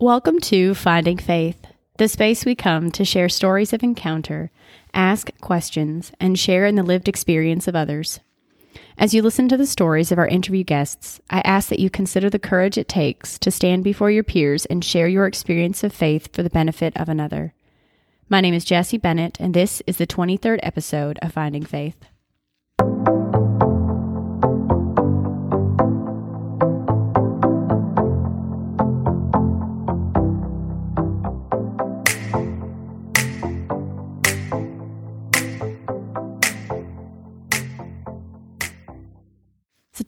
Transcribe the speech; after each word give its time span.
Welcome 0.00 0.38
to 0.42 0.76
Finding 0.76 1.18
Faith, 1.18 1.60
the 1.96 2.06
space 2.06 2.44
we 2.44 2.54
come 2.54 2.92
to 2.92 3.04
share 3.04 3.28
stories 3.28 3.72
of 3.72 3.82
encounter, 3.82 4.52
ask 4.94 5.36
questions, 5.40 6.12
and 6.20 6.38
share 6.38 6.66
in 6.66 6.76
the 6.76 6.84
lived 6.84 7.08
experience 7.08 7.66
of 7.66 7.74
others. 7.74 8.20
As 8.96 9.12
you 9.12 9.22
listen 9.22 9.48
to 9.48 9.56
the 9.56 9.66
stories 9.66 10.12
of 10.12 10.18
our 10.20 10.28
interview 10.28 10.62
guests, 10.62 11.20
I 11.30 11.40
ask 11.40 11.68
that 11.70 11.80
you 11.80 11.90
consider 11.90 12.30
the 12.30 12.38
courage 12.38 12.78
it 12.78 12.86
takes 12.86 13.40
to 13.40 13.50
stand 13.50 13.82
before 13.82 14.12
your 14.12 14.22
peers 14.22 14.66
and 14.66 14.84
share 14.84 15.08
your 15.08 15.26
experience 15.26 15.82
of 15.82 15.92
faith 15.92 16.32
for 16.32 16.44
the 16.44 16.48
benefit 16.48 16.96
of 16.96 17.08
another. 17.08 17.52
My 18.28 18.40
name 18.40 18.54
is 18.54 18.64
Jesse 18.64 18.98
Bennett, 18.98 19.36
and 19.40 19.52
this 19.52 19.82
is 19.84 19.96
the 19.96 20.06
23rd 20.06 20.60
episode 20.62 21.18
of 21.22 21.32
Finding 21.32 21.64
Faith. 21.64 21.96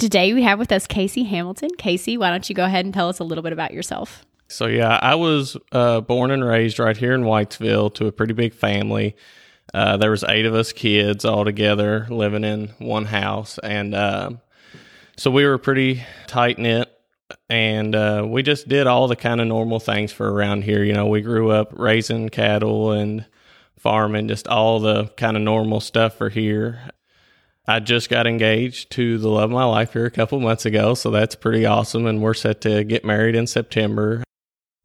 Today 0.01 0.33
we 0.33 0.43
have 0.43 0.59
with 0.59 0.73
us 0.73 0.87
Casey 0.87 1.25
Hamilton. 1.25 1.71
Casey, 1.77 2.17
why 2.17 2.31
don't 2.31 2.49
you 2.49 2.55
go 2.55 2.65
ahead 2.65 2.85
and 2.87 2.95
tell 2.95 3.09
us 3.09 3.19
a 3.19 3.25
little 3.25 3.43
bit 3.43 3.53
about 3.53 3.73
yourself? 3.73 4.25
So 4.49 4.67
yeah, 4.67 4.99
I 5.01 5.15
was 5.15 5.57
uh, 5.71 6.01
born 6.01 6.31
and 6.31 6.45
raised 6.45 6.79
right 6.79 6.97
here 6.97 7.13
in 7.13 7.23
Whitesville 7.23 7.95
to 7.95 8.07
a 8.07 8.13
pretty 8.13 8.33
big 8.33 8.55
family. 8.55 9.15
Uh, 9.73 9.97
there 9.99 10.11
was 10.11 10.25
eight 10.25 10.47
of 10.47 10.55
us 10.55 10.73
kids 10.73 11.25
all 11.25 11.45
together 11.45 12.07
living 12.11 12.43
in 12.43 12.69
one 12.79 13.05
house, 13.05 13.59
and 13.59 13.95
uh, 13.95 14.31
so 15.17 15.31
we 15.31 15.45
were 15.45 15.59
pretty 15.59 16.03
tight 16.27 16.59
knit. 16.59 16.91
And 17.49 17.95
uh, 17.95 18.27
we 18.27 18.43
just 18.43 18.67
did 18.67 18.89
all 18.89 19.07
the 19.07 19.15
kind 19.15 19.41
of 19.41 19.47
normal 19.47 19.79
things 19.79 20.11
for 20.11 20.33
around 20.33 20.65
here. 20.65 20.83
You 20.83 20.95
know, 20.95 21.07
we 21.07 21.21
grew 21.21 21.53
up 21.53 21.73
raising 21.73 22.29
cattle 22.29 22.91
and 22.91 23.25
farming, 23.79 24.27
just 24.27 24.49
all 24.49 24.81
the 24.81 25.07
kind 25.17 25.37
of 25.37 25.43
normal 25.45 25.79
stuff 25.79 26.19
for 26.19 26.29
here. 26.29 26.91
I 27.67 27.81
just 27.81 28.09
got 28.09 28.27
engaged 28.27 28.91
to 28.93 29.19
the 29.19 29.29
love 29.29 29.45
of 29.45 29.51
my 29.51 29.65
life 29.65 29.93
here 29.93 30.07
a 30.07 30.11
couple 30.11 30.41
months 30.41 30.67
ago, 30.67 30.95
so 30.95 31.11
that's 31.11 31.35
pretty 31.35 31.67
awesome. 31.67 32.07
And 32.07 32.23
we're 32.23 32.35
set 32.35 32.61
to 32.63 32.85
get 32.85 33.05
married 33.05 33.35
in 33.35 33.47
September. 33.47 34.25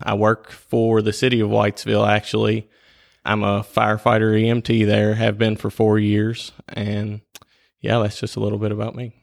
I 0.03 0.13
work 0.13 0.51
for 0.51 1.01
the 1.01 1.13
city 1.13 1.39
of 1.39 1.49
Whitesville, 1.49 2.07
actually. 2.07 2.69
I'm 3.23 3.43
a 3.43 3.61
firefighter 3.61 4.39
EMT 4.39 4.85
there, 4.85 5.15
have 5.15 5.37
been 5.37 5.55
for 5.55 5.69
four 5.71 5.97
years. 5.97 6.51
And 6.67 7.21
yeah, 7.81 7.99
that's 7.99 8.19
just 8.19 8.35
a 8.35 8.39
little 8.39 8.59
bit 8.59 8.71
about 8.71 8.95
me. 8.95 9.13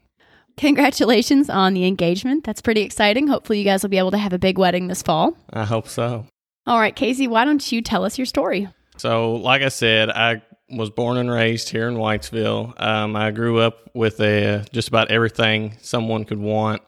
Congratulations 0.57 1.49
on 1.49 1.75
the 1.75 1.87
engagement. 1.87 2.45
That's 2.45 2.61
pretty 2.61 2.83
exciting. 2.83 3.27
Hopefully, 3.27 3.59
you 3.59 3.65
guys 3.65 3.83
will 3.83 3.91
be 3.91 3.99
able 3.99 4.11
to 4.11 4.19
have 4.19 4.33
a 4.33 4.39
big 4.39 4.59
wedding 4.59 4.89
this 4.89 5.03
fall. 5.03 5.37
I 5.53 5.65
hope 5.65 5.89
so. 5.89 6.27
All 6.67 6.79
right, 6.79 6.95
Casey, 6.95 7.27
why 7.27 7.45
don't 7.45 7.73
you 7.73 7.81
tell 7.81 8.05
us 8.05 8.19
your 8.19 8.27
story? 8.27 8.69
So, 8.99 9.35
like 9.35 9.63
I 9.63 9.69
said, 9.69 10.11
I 10.11 10.43
was 10.73 10.91
born 10.91 11.19
and 11.19 11.31
raised 11.31 11.69
here 11.69 11.89
in 11.89 11.97
Whitesville. 11.97 12.81
Um, 12.81 13.15
I 13.15 13.31
grew 13.31 13.61
up 13.61 13.91
with 13.95 14.21
a, 14.21 14.65
just 14.73 14.89
about 14.89 15.11
everything 15.11 15.77
someone 15.83 16.25
could 16.25 16.39
want 16.39 16.83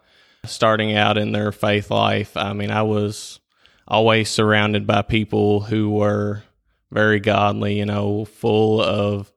starting 0.45 0.97
out 0.97 1.19
in 1.19 1.33
their 1.33 1.53
faith 1.53 1.91
life. 1.91 2.37
I 2.37 2.53
mean, 2.53 2.71
I 2.71 2.83
was 2.83 3.41
always 3.87 4.31
surrounded 4.31 4.87
by 4.87 5.03
people 5.03 5.61
who 5.61 5.91
were 5.91 6.43
very 6.91 7.21
godly, 7.21 7.79
you 7.79 7.87
know, 7.87 8.25
full 8.25 8.81
of 8.81 9.33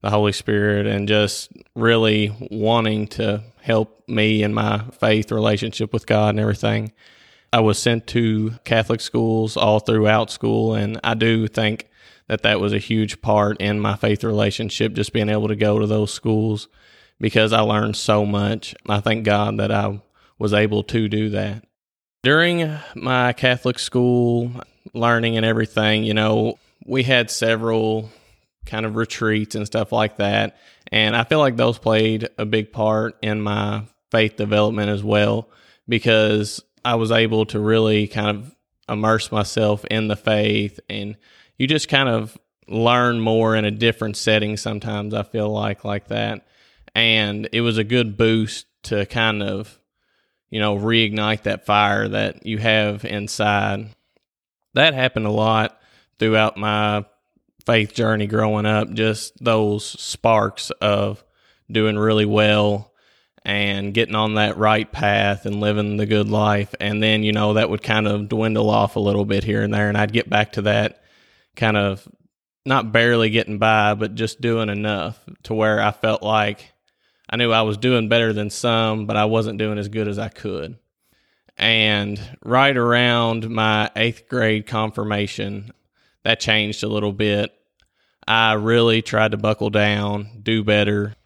the 0.00 0.10
Holy 0.10 0.32
Spirit 0.32 0.86
and 0.86 1.06
just 1.06 1.52
really 1.74 2.34
wanting 2.50 3.06
to 3.06 3.42
help 3.60 4.08
me 4.08 4.42
in 4.42 4.52
my 4.52 4.82
faith 4.98 5.30
relationship 5.30 5.92
with 5.92 6.06
God 6.06 6.30
and 6.30 6.40
everything. 6.40 6.92
I 7.52 7.60
was 7.60 7.78
sent 7.78 8.06
to 8.08 8.52
Catholic 8.64 9.00
schools 9.00 9.56
all 9.56 9.78
throughout 9.78 10.30
school, 10.30 10.74
and 10.74 10.98
I 11.04 11.14
do 11.14 11.46
think 11.46 11.88
that 12.28 12.42
that 12.42 12.60
was 12.60 12.72
a 12.72 12.78
huge 12.78 13.20
part 13.20 13.60
in 13.60 13.80
my 13.80 13.96
faith 13.96 14.24
relationship, 14.24 14.94
just 14.94 15.12
being 15.12 15.28
able 15.28 15.48
to 15.48 15.56
go 15.56 15.78
to 15.78 15.86
those 15.86 16.12
schools 16.12 16.68
because 17.20 17.52
I 17.52 17.60
learned 17.60 17.96
so 17.96 18.26
much. 18.26 18.74
I 18.88 19.00
thank 19.00 19.24
God 19.24 19.58
that 19.58 19.70
I 19.70 20.00
was 20.38 20.52
able 20.52 20.82
to 20.84 21.08
do 21.08 21.30
that. 21.30 21.64
During 22.22 22.76
my 22.94 23.32
Catholic 23.32 23.78
school 23.78 24.52
learning 24.92 25.36
and 25.36 25.46
everything, 25.46 26.04
you 26.04 26.14
know, 26.14 26.58
we 26.86 27.02
had 27.02 27.30
several 27.30 28.10
kind 28.66 28.86
of 28.86 28.96
retreats 28.96 29.54
and 29.54 29.66
stuff 29.66 29.92
like 29.92 30.16
that. 30.16 30.56
And 30.90 31.16
I 31.16 31.24
feel 31.24 31.38
like 31.38 31.56
those 31.56 31.78
played 31.78 32.28
a 32.38 32.44
big 32.44 32.72
part 32.72 33.16
in 33.22 33.40
my 33.40 33.84
faith 34.10 34.36
development 34.36 34.90
as 34.90 35.02
well 35.02 35.48
because 35.88 36.62
I 36.84 36.96
was 36.96 37.10
able 37.10 37.46
to 37.46 37.60
really 37.60 38.08
kind 38.08 38.28
of 38.28 38.54
immerse 38.88 39.32
myself 39.32 39.84
in 39.86 40.08
the 40.08 40.16
faith 40.16 40.80
and 40.88 41.16
you 41.58 41.66
just 41.66 41.88
kind 41.88 42.08
of 42.08 42.36
learn 42.68 43.20
more 43.20 43.56
in 43.56 43.64
a 43.64 43.70
different 43.70 44.16
setting 44.16 44.56
sometimes 44.56 45.14
I 45.14 45.22
feel 45.22 45.50
like 45.50 45.84
like 45.84 46.08
that. 46.08 46.46
And 46.94 47.48
it 47.52 47.60
was 47.60 47.78
a 47.78 47.84
good 47.84 48.16
boost 48.16 48.66
to 48.84 49.06
kind 49.06 49.42
of 49.42 49.78
you 50.52 50.60
know, 50.60 50.76
reignite 50.76 51.44
that 51.44 51.64
fire 51.64 52.06
that 52.06 52.44
you 52.44 52.58
have 52.58 53.06
inside. 53.06 53.88
That 54.74 54.92
happened 54.92 55.24
a 55.24 55.30
lot 55.30 55.80
throughout 56.18 56.58
my 56.58 57.06
faith 57.64 57.94
journey 57.94 58.26
growing 58.26 58.66
up, 58.66 58.92
just 58.92 59.42
those 59.42 59.82
sparks 59.82 60.70
of 60.72 61.24
doing 61.70 61.98
really 61.98 62.26
well 62.26 62.92
and 63.46 63.94
getting 63.94 64.14
on 64.14 64.34
that 64.34 64.58
right 64.58 64.92
path 64.92 65.46
and 65.46 65.58
living 65.58 65.96
the 65.96 66.04
good 66.04 66.28
life. 66.28 66.74
And 66.78 67.02
then, 67.02 67.22
you 67.22 67.32
know, 67.32 67.54
that 67.54 67.70
would 67.70 67.82
kind 67.82 68.06
of 68.06 68.28
dwindle 68.28 68.68
off 68.68 68.96
a 68.96 69.00
little 69.00 69.24
bit 69.24 69.44
here 69.44 69.62
and 69.62 69.72
there. 69.72 69.88
And 69.88 69.96
I'd 69.96 70.12
get 70.12 70.28
back 70.28 70.52
to 70.52 70.62
that 70.62 71.01
kind 71.56 71.76
of 71.76 72.06
not 72.64 72.92
barely 72.92 73.30
getting 73.30 73.58
by, 73.58 73.94
but 73.94 74.14
just 74.14 74.40
doing 74.40 74.68
enough 74.68 75.18
to 75.44 75.54
where 75.54 75.80
I 75.80 75.90
felt 75.90 76.22
like 76.22 76.72
I 77.28 77.36
knew 77.36 77.50
I 77.50 77.62
was 77.62 77.76
doing 77.76 78.08
better 78.08 78.32
than 78.32 78.50
some, 78.50 79.06
but 79.06 79.16
I 79.16 79.24
wasn't 79.24 79.58
doing 79.58 79.78
as 79.78 79.88
good 79.88 80.06
as 80.06 80.18
I 80.18 80.28
could. 80.28 80.78
And 81.56 82.20
right 82.44 82.76
around 82.76 83.48
my 83.50 83.90
eighth 83.96 84.28
grade 84.28 84.66
confirmation, 84.66 85.70
that 86.24 86.40
changed 86.40 86.82
a 86.82 86.88
little 86.88 87.12
bit. 87.12 87.52
I 88.26 88.52
really 88.54 89.02
tried 89.02 89.32
to 89.32 89.36
buckle 89.36 89.70
down, 89.70 90.40
do 90.42 90.62
better, 90.62 91.16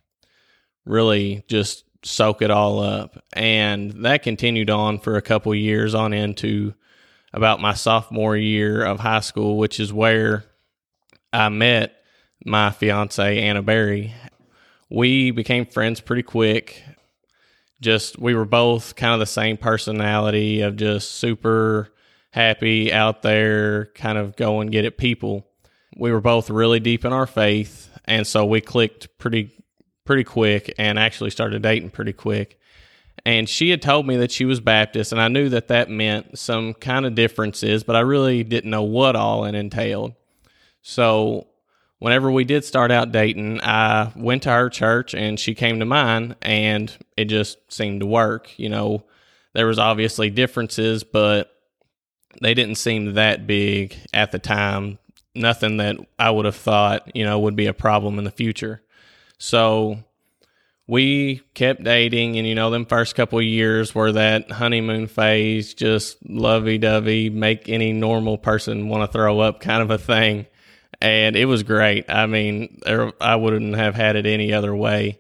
really 0.85 1.45
just 1.49 1.85
soak 2.03 2.41
it 2.41 2.51
all 2.51 2.81
up. 2.81 3.23
And 3.33 4.05
that 4.05 4.23
continued 4.23 4.71
on 4.71 4.99
for 4.99 5.17
a 5.17 5.23
couple 5.23 5.55
years 5.55 5.95
on 5.95 6.13
into 6.13 6.75
about 7.37 7.61
my 7.61 7.75
sophomore 7.75 8.37
year 8.37 8.85
of 8.85 8.99
high 8.99 9.21
school, 9.21 9.57
which 9.57 9.79
is 9.79 9.93
where 9.93 10.45
I 11.33 11.49
met 11.49 11.95
my 12.45 12.71
fiance, 12.71 13.41
Anna 13.41 13.63
Berry 13.63 14.15
we 14.89 15.31
became 15.31 15.67
friends 15.67 16.01
pretty 16.01 16.23
quick. 16.23 16.83
Just 17.81 18.19
we 18.19 18.35
were 18.35 18.45
both 18.45 18.97
kind 18.97 19.13
of 19.13 19.21
the 19.21 19.27
same 19.27 19.57
personality 19.57 20.63
of 20.63 20.77
just 20.77 21.13
super 21.13 21.93
happy 22.31 22.93
out 22.93 23.23
there, 23.23 23.87
kind 23.95 24.17
of 24.17 24.37
go 24.37 24.61
and 24.61 24.73
get 24.73 24.85
it 24.85 24.97
people. 24.97 25.47
We 25.97 26.13
were 26.13 26.21
both 26.21 26.51
really 26.51 26.81
deep 26.81 27.05
in 27.05 27.13
our 27.13 27.27
faith, 27.27 27.91
and 28.05 28.27
so 28.27 28.45
we 28.47 28.61
clicked 28.61 29.19
pretty 29.19 29.53
pretty 30.05 30.25
quick 30.25 30.73
and 30.79 30.99
actually 30.99 31.31
started 31.31 31.63
dating 31.63 31.91
pretty 31.91 32.13
quick. 32.13 32.59
And 33.27 33.49
she 33.49 33.71
had 33.71 33.83
told 33.83 34.07
me 34.07 34.19
that 34.19 34.31
she 34.31 34.45
was 34.45 34.61
Baptist, 34.61 35.11
and 35.11 35.21
I 35.21 35.27
knew 35.27 35.49
that 35.49 35.67
that 35.67 35.91
meant 35.91 36.39
some 36.39 36.75
kind 36.75 37.05
of 37.05 37.17
differences, 37.17 37.83
but 37.83 37.97
I 37.97 38.01
really 38.01 38.45
didn't 38.45 38.71
know 38.71 38.85
what 38.85 39.17
all 39.17 39.45
it 39.47 39.57
entailed. 39.57 40.15
So 40.81 41.49
whenever 41.99 42.31
we 42.31 42.45
did 42.45 42.65
start 42.65 42.93
out 42.93 43.11
dating, 43.11 43.61
I 43.65 44.13
went 44.15 44.45
to 44.45 44.51
her 44.51 44.71
church 44.71 45.13
and 45.13 45.41
she 45.41 45.57
came 45.57 45.81
to 45.81 45.85
mine, 45.85 46.37
and 46.41 46.97
it 47.17 47.25
just 47.25 47.59
seemed 47.69 47.99
to 47.99 48.07
work. 48.07 48.57
You 48.61 48.69
know, 48.69 49.03
there 49.55 49.67
was 49.67 49.81
obviously 49.81 50.31
differences, 50.31 51.03
but 51.03 51.53
they 52.41 52.55
didn't 52.55 52.77
seem 52.77 53.15
that 53.15 53.45
big 53.45 53.97
at 54.15 54.31
the 54.31 54.39
time. 54.39 55.01
Nothing 55.35 55.79
that 55.79 55.97
I 56.17 56.31
would 56.31 56.45
have 56.45 56.55
thought, 56.55 57.11
you 57.17 57.25
know, 57.25 57.41
would 57.41 57.57
be 57.57 57.67
a 57.67 57.75
problem 57.75 58.21
in 58.21 58.25
the 58.25 58.31
future. 58.31 58.83
So 59.39 59.99
we 60.87 61.43
kept 61.55 61.83
dating 61.83 62.37
and 62.37 62.47
you 62.47 62.55
know 62.55 62.71
them 62.71 62.87
first 62.87 63.15
couple 63.15 63.41
years 63.43 63.95
were 63.95 64.13
that 64.13 64.51
honeymoon 64.51 65.07
phase 65.07 65.75
just 65.75 66.17
lovey-dovey 66.29 67.31
make 67.31 67.69
any 67.69 67.93
normal 67.93 68.39
person 68.39 68.89
want 68.89 69.03
to 69.03 69.13
throw 69.13 69.41
up 69.41 69.61
kind 69.61 69.83
of 69.83 69.91
a 69.91 69.99
thing 69.99 70.47
and 71.01 71.37
it 71.37 71.47
was 71.47 71.63
great. 71.63 72.09
I 72.09 72.27
mean, 72.27 72.81
I 73.21 73.37
wouldn't 73.37 73.77
have 73.77 73.95
had 73.95 74.17
it 74.17 74.27
any 74.27 74.53
other 74.53 74.75
way. 74.75 75.19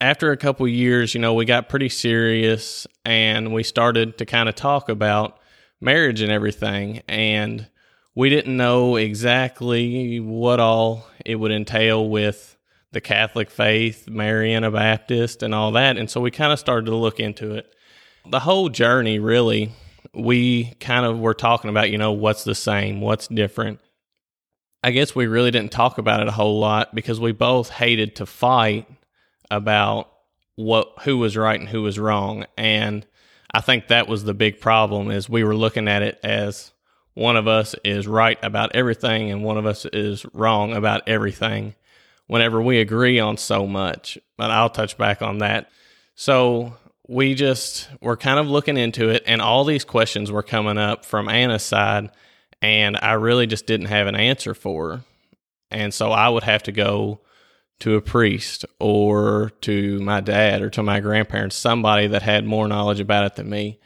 After 0.00 0.32
a 0.32 0.36
couple 0.36 0.66
years, 0.66 1.14
you 1.14 1.20
know, 1.20 1.34
we 1.34 1.44
got 1.44 1.68
pretty 1.68 1.88
serious 1.88 2.86
and 3.04 3.52
we 3.52 3.62
started 3.62 4.18
to 4.18 4.26
kind 4.26 4.48
of 4.48 4.54
talk 4.54 4.88
about 4.88 5.38
marriage 5.80 6.20
and 6.20 6.32
everything. 6.32 7.02
And 7.08 7.68
we 8.14 8.30
didn't 8.30 8.56
know 8.56 8.96
exactly 8.96 10.18
what 10.18 10.60
all 10.60 11.06
it 11.24 11.36
would 11.36 11.52
entail 11.52 12.08
with 12.08 12.56
the 12.92 13.00
Catholic 13.00 13.50
faith, 13.50 14.08
a 14.08 14.70
Baptist, 14.70 15.42
and 15.42 15.54
all 15.54 15.72
that. 15.72 15.96
And 15.96 16.10
so 16.10 16.20
we 16.20 16.30
kind 16.30 16.52
of 16.52 16.58
started 16.58 16.86
to 16.86 16.96
look 16.96 17.20
into 17.20 17.54
it. 17.54 17.74
The 18.30 18.40
whole 18.40 18.68
journey 18.68 19.18
really 19.18 19.72
we 20.14 20.74
kind 20.80 21.06
of 21.06 21.18
were 21.18 21.34
talking 21.34 21.70
about, 21.70 21.90
you 21.90 21.98
know, 21.98 22.12
what's 22.12 22.44
the 22.44 22.54
same, 22.54 23.00
what's 23.00 23.28
different. 23.28 23.80
I 24.82 24.90
guess 24.90 25.14
we 25.14 25.26
really 25.26 25.50
didn't 25.50 25.72
talk 25.72 25.98
about 25.98 26.20
it 26.20 26.28
a 26.28 26.32
whole 26.32 26.58
lot 26.58 26.94
because 26.94 27.20
we 27.20 27.32
both 27.32 27.70
hated 27.70 28.16
to 28.16 28.26
fight 28.26 28.86
about 29.50 30.10
what 30.56 30.92
who 31.02 31.18
was 31.18 31.36
right 31.36 31.58
and 31.58 31.68
who 31.68 31.82
was 31.82 31.98
wrong. 31.98 32.46
And 32.58 33.06
I 33.54 33.60
think 33.60 33.88
that 33.88 34.08
was 34.08 34.24
the 34.24 34.34
big 34.34 34.60
problem 34.60 35.10
is 35.10 35.28
we 35.28 35.44
were 35.44 35.56
looking 35.56 35.88
at 35.88 36.02
it 36.02 36.18
as 36.22 36.72
one 37.14 37.36
of 37.36 37.46
us 37.46 37.74
is 37.84 38.08
right 38.08 38.38
about 38.42 38.74
everything 38.74 39.30
and 39.30 39.44
one 39.44 39.56
of 39.56 39.66
us 39.66 39.84
is 39.86 40.26
wrong 40.32 40.74
about 40.74 41.02
everything 41.06 41.74
whenever 42.32 42.62
we 42.62 42.80
agree 42.80 43.20
on 43.20 43.36
so 43.36 43.66
much. 43.66 44.16
But 44.38 44.50
I'll 44.50 44.70
touch 44.70 44.96
back 44.96 45.20
on 45.20 45.38
that. 45.38 45.70
So 46.14 46.78
we 47.06 47.34
just 47.34 47.90
were 48.00 48.16
kind 48.16 48.40
of 48.40 48.48
looking 48.48 48.78
into 48.78 49.10
it, 49.10 49.22
and 49.26 49.42
all 49.42 49.64
these 49.64 49.84
questions 49.84 50.32
were 50.32 50.42
coming 50.42 50.78
up 50.78 51.04
from 51.04 51.28
Anna's 51.28 51.62
side, 51.62 52.10
and 52.62 52.98
I 53.02 53.12
really 53.12 53.46
just 53.46 53.66
didn't 53.66 53.88
have 53.88 54.06
an 54.06 54.16
answer 54.16 54.54
for 54.54 54.88
her. 54.88 55.00
And 55.70 55.92
so 55.92 56.10
I 56.10 56.30
would 56.30 56.44
have 56.44 56.62
to 56.62 56.72
go 56.72 57.20
to 57.80 57.96
a 57.96 58.00
priest 58.00 58.64
or 58.80 59.52
to 59.60 60.00
my 60.00 60.20
dad 60.22 60.62
or 60.62 60.70
to 60.70 60.82
my 60.82 61.00
grandparents, 61.00 61.54
somebody 61.54 62.06
that 62.06 62.22
had 62.22 62.46
more 62.46 62.66
knowledge 62.66 63.00
about 63.00 63.26
it 63.26 63.34
than 63.34 63.50
me. 63.50 63.78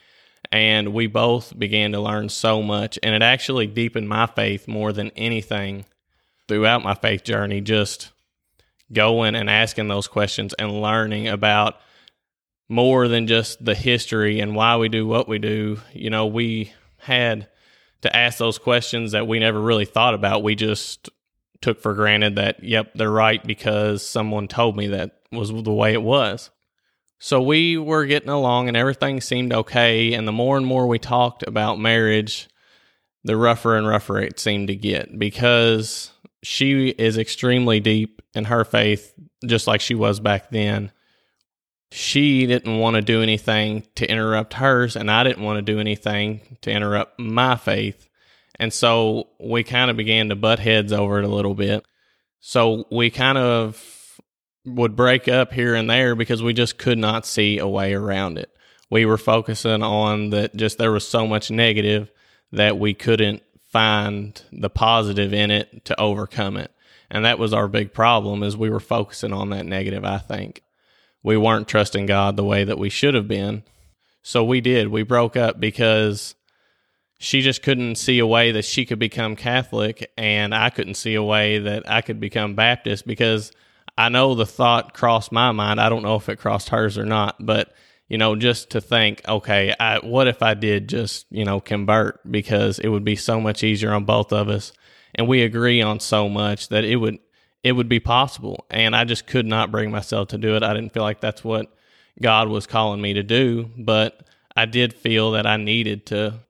And 0.53 0.95
we 0.95 1.09
both 1.09 1.59
began 1.59 1.91
to 1.93 2.01
learn 2.01 2.29
so 2.29 2.63
much, 2.63 2.97
and 3.03 3.13
it 3.13 3.23
actually 3.23 3.67
deepened 3.67 4.09
my 4.09 4.27
faith 4.27 4.69
more 4.69 4.93
than 4.93 5.11
anything 5.17 5.85
throughout 6.47 6.85
my 6.85 6.95
faith 6.95 7.25
journey. 7.25 7.61
Just 7.61 8.13
going 8.93 9.35
and 9.35 9.51
asking 9.51 9.89
those 9.89 10.09
questions 10.09 10.55
and 10.55 10.81
learning 10.81 11.29
about 11.29 11.77
more 12.69 13.09
than 13.09 13.27
just 13.27 13.65
the 13.65 13.75
history 13.75 14.41
and 14.41 14.55
why 14.55 14.77
we 14.77 14.89
do 14.89 15.07
what 15.07 15.29
we 15.29 15.39
do. 15.39 15.79
You 15.93 16.11
know, 16.11 16.27
we 16.27 16.73
had 16.99 17.49
to 18.03 18.15
ask 18.15 18.39
those 18.39 18.59
questions 18.59 19.13
that 19.13 19.27
we 19.27 19.39
never 19.39 19.61
really 19.61 19.85
thought 19.85 20.15
about. 20.15 20.43
We 20.43 20.55
just 20.55 21.09
took 21.61 21.81
for 21.81 21.95
granted 21.95 22.37
that, 22.37 22.63
yep, 22.63 22.93
they're 22.95 23.11
right 23.11 23.45
because 23.45 24.07
someone 24.07 24.49
told 24.49 24.77
me 24.77 24.89
that 24.89 25.13
was 25.33 25.51
the 25.51 25.73
way 25.73 25.93
it 25.93 26.03
was. 26.03 26.51
So 27.19 27.41
we 27.41 27.79
were 27.79 28.05
getting 28.05 28.29
along 28.29 28.69
and 28.69 28.77
everything 28.77 29.21
seemed 29.21 29.53
okay. 29.53 30.13
And 30.13 30.29
the 30.29 30.33
more 30.33 30.57
and 30.57 30.67
more 30.67 30.87
we 30.87 30.99
talked 30.99 31.43
about 31.45 31.79
marriage, 31.79 32.49
the 33.25 33.37
rougher 33.37 33.77
and 33.77 33.87
rougher 33.87 34.21
it 34.21 34.39
seemed 34.39 34.69
to 34.69 34.77
get 34.77 35.19
because 35.19 36.13
she 36.47 36.91
is 36.91 37.19
extremely 37.19 37.81
deep 37.81 38.23
in 38.33 38.45
her 38.45 38.65
faith, 38.65 39.13
just 39.45 39.67
like 39.67 39.81
she 39.81 39.97
was 39.97 40.21
back 40.21 40.49
then. 40.51 40.93
She 41.91 42.47
didn't 42.47 42.79
want 42.79 42.95
to 42.95 43.03
do 43.03 43.21
anything 43.21 43.85
to 43.97 44.09
interrupt 44.09 44.55
hers, 44.55 44.95
and 44.95 45.11
I 45.11 45.25
didn't 45.25 45.43
want 45.43 45.59
to 45.59 45.73
do 45.73 45.81
anything 45.81 46.57
to 46.61 46.71
interrupt 46.71 47.19
my 47.19 47.57
faith. 47.57 48.09
And 48.61 48.73
so 48.73 49.27
we 49.41 49.65
kind 49.65 49.91
of 49.91 49.97
began 49.97 50.29
to 50.29 50.37
butt 50.37 50.61
heads 50.61 50.93
over 50.93 51.19
it 51.19 51.25
a 51.25 51.29
little 51.35 51.55
bit. 51.55 51.85
So 52.39 52.85
we 52.93 53.11
kind 53.11 53.39
of 53.39 54.21
would 54.65 54.95
break 54.95 55.27
up 55.27 55.53
here 55.53 55.75
and 55.75 55.91
there 55.91 56.15
because 56.15 56.45
we 56.45 56.53
just 56.53 56.79
could 56.79 56.99
not 56.99 57.27
see 57.27 57.59
a 57.59 57.67
way 57.67 57.93
around 57.93 58.39
it. 58.39 58.51
We 58.89 59.05
were 59.05 59.19
focusing 59.19 59.83
on 59.83 60.31
that 60.31 60.55
just 60.55 60.79
there 60.79 60.93
was 60.93 61.09
so 61.09 61.27
much 61.27 61.51
negative 61.51 62.13
that 62.53 62.79
we 62.79 62.95
couldn't 62.95 63.43
find 63.77 64.43
the 64.53 64.71
positive 64.71 65.35
in 65.35 65.51
it 65.51 65.85
to 65.85 66.01
overcome 66.01 66.57
it. 66.57 66.71
And 67.11 67.27
that 67.27 67.39
was 67.39 67.53
our 67.53 67.69
big 67.69 67.93
problem 67.93 68.43
is 68.43 68.57
we 68.57 68.71
were 68.71 68.81
focusing 68.81 69.35
on 69.35 69.51
that 69.51 69.67
negative, 69.67 70.03
I 70.03 70.17
think. 70.17 70.63
We 71.23 71.37
weren't 71.37 71.69
trusting 71.69 72.07
God 72.07 72.37
the 72.37 72.45
way 72.45 72.65
that 72.65 72.79
we 72.79 72.89
should 72.89 73.13
have 73.13 73.29
been. 73.29 73.65
So 74.23 74.43
we 74.43 74.63
did. 74.63 74.89
We 74.89 75.03
broke 75.03 75.37
up 75.37 75.61
because 75.61 76.37
she 77.19 77.43
just 77.43 77.63
couldn't 77.63 77.97
see 77.97 78.19
a 78.19 78.27
way 78.27 78.51
that 78.53 78.65
she 78.65 78.87
could 78.87 78.99
become 78.99 79.37
Catholic, 79.37 80.11
and 80.17 80.55
I 80.55 80.71
couldn't 80.71 80.95
see 80.95 81.15
a 81.15 81.23
way 81.23 81.59
that 81.59 81.83
I 81.87 82.01
could 82.01 82.19
become 82.19 82.55
Baptist 82.55 83.07
because 83.07 83.53
I 83.99 84.09
know 84.09 84.35
the 84.35 84.47
thought 84.47 84.95
crossed 84.95 85.33
my 85.33 85.53
mind. 85.53 85.83
I 85.83 85.91
don't 85.91 86.03
know 86.03 86.17
if 86.17 86.31
it 86.31 86.39
crossed 86.39 86.71
hers 86.71 86.97
or 86.97 87.05
not, 87.05 87.37
but 87.45 87.75
you 88.09 88.19
know, 88.19 88.37
just 88.37 88.71
to 88.71 88.81
think, 88.81 89.23
okay, 89.27 89.75
I, 89.79 89.99
what 89.99 90.29
if 90.29 90.43
I 90.43 90.55
did 90.55 90.89
just 90.89 91.27
you 91.31 91.45
know 91.45 91.61
convert 91.61 92.21
because 92.31 92.79
it 92.79 92.89
would 92.89 93.05
be 93.05 93.17
so 93.17 93.41
much 93.41 93.65
easier 93.65 93.93
on 93.93 94.05
both 94.05 94.33
of 94.33 94.49
us, 94.49 94.73
and 95.15 95.29
we 95.29 95.43
agree 95.43 95.83
on 95.83 96.01
so 96.01 96.29
much 96.29 96.69
that 96.69 96.85
it 96.85 96.97
would 96.97 97.19
it 97.63 97.73
would 97.73 97.89
be 97.89 98.01
possible, 98.01 98.65
and 98.71 98.95
I 98.95 99.05
just 99.05 99.27
could 99.27 99.47
not 99.47 99.73
bring 99.73 99.91
myself 99.91 100.29
to 100.29 100.39
do 100.39 100.55
it. 100.55 100.63
I 100.63 100.75
didn't 100.75 100.93
feel 100.93 101.03
like 101.03 101.21
that's 101.21 101.43
what 101.43 101.75
God 102.21 102.49
was 102.49 102.67
calling 102.67 103.01
me 103.01 103.15
to 103.15 103.23
do, 103.23 103.71
but 103.77 104.27
I 104.57 104.67
did 104.67 104.95
feel 104.95 105.33
that 105.33 105.47
I 105.47 105.57
needed 105.57 106.07
to 106.07 106.41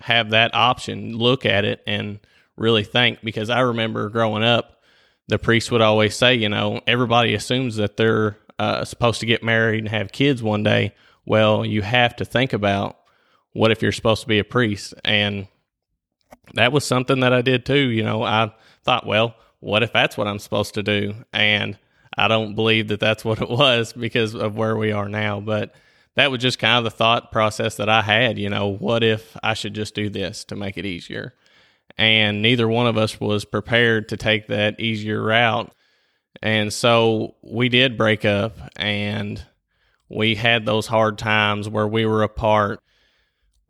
have 0.00 0.30
that 0.30 0.54
option, 0.54 1.16
look 1.16 1.44
at 1.44 1.64
it, 1.64 1.82
and 1.86 2.20
really 2.56 2.84
think. 2.84 3.20
Because 3.22 3.50
I 3.50 3.60
remember 3.60 4.08
growing 4.08 4.44
up, 4.44 4.80
the 5.28 5.38
priest 5.38 5.70
would 5.70 5.80
always 5.80 6.14
say, 6.14 6.34
you 6.34 6.48
know, 6.48 6.80
everybody 6.86 7.34
assumes 7.34 7.76
that 7.76 7.96
they're 7.96 8.38
uh, 8.58 8.84
supposed 8.84 9.20
to 9.20 9.26
get 9.26 9.42
married 9.42 9.80
and 9.80 9.88
have 9.88 10.12
kids 10.12 10.42
one 10.42 10.62
day. 10.62 10.94
Well, 11.26 11.64
you 11.64 11.82
have 11.82 12.16
to 12.16 12.24
think 12.24 12.52
about 12.52 12.98
what 13.52 13.70
if 13.70 13.82
you're 13.82 13.92
supposed 13.92 14.22
to 14.22 14.28
be 14.28 14.38
a 14.38 14.44
priest? 14.44 14.94
And 15.04 15.48
that 16.54 16.72
was 16.72 16.84
something 16.84 17.20
that 17.20 17.32
I 17.32 17.42
did 17.42 17.64
too. 17.64 17.88
You 17.88 18.02
know, 18.02 18.22
I 18.22 18.52
thought, 18.82 19.06
well, 19.06 19.34
what 19.60 19.82
if 19.82 19.92
that's 19.92 20.16
what 20.16 20.28
I'm 20.28 20.38
supposed 20.38 20.74
to 20.74 20.82
do? 20.82 21.14
And 21.32 21.78
I 22.16 22.28
don't 22.28 22.54
believe 22.54 22.88
that 22.88 23.00
that's 23.00 23.24
what 23.24 23.40
it 23.40 23.48
was 23.48 23.92
because 23.92 24.34
of 24.34 24.56
where 24.56 24.76
we 24.76 24.92
are 24.92 25.08
now. 25.08 25.40
But 25.40 25.74
that 26.16 26.30
was 26.30 26.40
just 26.40 26.58
kind 26.58 26.78
of 26.78 26.84
the 26.84 26.96
thought 26.96 27.32
process 27.32 27.76
that 27.76 27.88
I 27.88 28.02
had. 28.02 28.38
You 28.38 28.50
know, 28.50 28.68
what 28.68 29.02
if 29.02 29.36
I 29.42 29.54
should 29.54 29.74
just 29.74 29.94
do 29.94 30.08
this 30.08 30.44
to 30.44 30.56
make 30.56 30.76
it 30.76 30.86
easier? 30.86 31.34
And 31.96 32.42
neither 32.42 32.68
one 32.68 32.86
of 32.86 32.96
us 32.96 33.20
was 33.20 33.44
prepared 33.44 34.08
to 34.08 34.16
take 34.16 34.48
that 34.48 34.80
easier 34.80 35.22
route. 35.22 35.72
And 36.44 36.70
so 36.70 37.36
we 37.42 37.70
did 37.70 37.96
break 37.96 38.26
up 38.26 38.58
and 38.76 39.42
we 40.10 40.34
had 40.34 40.66
those 40.66 40.86
hard 40.86 41.16
times 41.16 41.70
where 41.70 41.88
we 41.88 42.04
were 42.04 42.22
apart. 42.22 42.80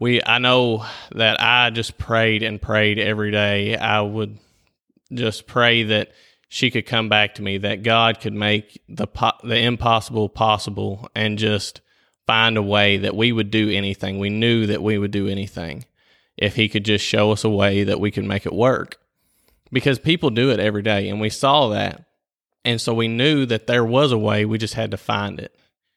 We 0.01 0.21
I 0.21 0.39
know 0.39 0.85
that 1.15 1.41
I 1.41 1.71
just 1.71 1.97
prayed 1.99 2.43
and 2.43 2.61
prayed 2.61 2.99
every 2.99 3.31
day. 3.31 3.77
I 3.77 4.01
would 4.01 4.39
just 5.13 5.47
pray 5.47 5.85
that 5.85 6.11
she 6.49 6.73
could 6.73 6.85
come 6.85 7.09
back 7.09 7.37
to 7.37 7.43
me, 7.43 7.59
that 7.59 7.85
God 7.85 8.21
could 8.21 8.35
make 8.35 8.83
the 8.89 9.07
the 9.45 9.57
impossible 9.57 10.29
possible 10.29 11.09
and 11.15 11.39
just 11.39 11.81
find 12.27 12.57
a 12.57 12.63
way 12.63 12.97
that 12.97 13.15
we 13.15 13.31
would 13.31 13.53
do 13.53 13.71
anything. 13.71 14.19
We 14.19 14.31
knew 14.31 14.67
that 14.67 14.83
we 14.83 14.99
would 14.99 15.13
do 15.13 15.29
anything 15.29 15.85
if 16.37 16.57
he 16.57 16.69
could 16.69 16.85
just 16.85 17.05
show 17.05 17.31
us 17.31 17.45
a 17.45 17.49
way 17.49 17.85
that 17.85 18.01
we 18.01 18.11
could 18.11 18.25
make 18.25 18.47
it 18.47 18.53
work. 18.53 18.97
Because 19.71 20.01
people 20.01 20.31
do 20.31 20.51
it 20.51 20.59
every 20.59 20.83
day, 20.83 21.09
and 21.09 21.21
we 21.21 21.31
saw 21.31 21.69
that. 21.69 22.05
And 22.65 22.81
so 22.81 22.95
we 22.95 23.09
knew 23.09 23.47
that 23.47 23.67
there 23.67 23.85
was 23.85 24.13
a 24.13 24.19
way, 24.19 24.45
we 24.45 24.59
just 24.59 24.75
had 24.75 24.91
to 24.93 24.97
find 24.97 25.39
it. 25.39 25.55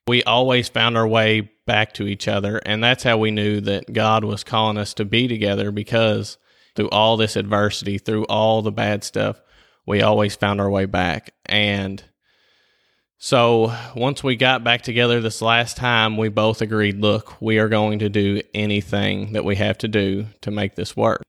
We 0.08 0.24
always 0.24 0.70
found 0.70 0.98
our 0.98 1.08
way 1.08 1.52
back 1.66 1.94
to 1.96 2.08
each 2.08 2.28
other, 2.28 2.62
and 2.66 2.84
that's 2.84 3.04
how 3.04 3.18
we 3.18 3.32
knew 3.32 3.60
that 3.62 3.92
God 3.92 4.24
was 4.24 4.44
calling 4.44 4.78
us 4.78 4.94
to 4.96 5.06
be 5.06 5.28
together 5.28 5.72
because 5.72 6.38
through 6.76 6.90
all 6.90 7.18
this 7.18 7.36
adversity, 7.36 7.98
through 7.98 8.26
all 8.26 8.62
the 8.62 8.72
bad 8.72 9.04
stuff, 9.04 9.42
we 9.86 10.02
always 10.02 10.36
found 10.36 10.62
our 10.62 10.70
way 10.70 10.86
back. 10.86 11.34
And 11.46 12.04
so 13.18 13.76
once 13.96 14.24
we 14.24 14.36
got 14.36 14.64
back 14.64 14.84
together 14.84 15.20
this 15.20 15.42
last 15.42 15.76
time, 15.76 16.18
we 16.18 16.30
both 16.30 16.62
agreed 16.62 17.00
look, 17.00 17.42
we 17.42 17.58
are 17.58 17.70
going 17.70 18.00
to 18.00 18.10
do 18.10 18.42
anything 18.54 19.34
that 19.34 19.44
we 19.44 19.56
have 19.56 19.80
to 19.80 19.88
do 19.88 20.28
to 20.42 20.52
make 20.52 20.76
this 20.76 20.96
work. 20.96 21.24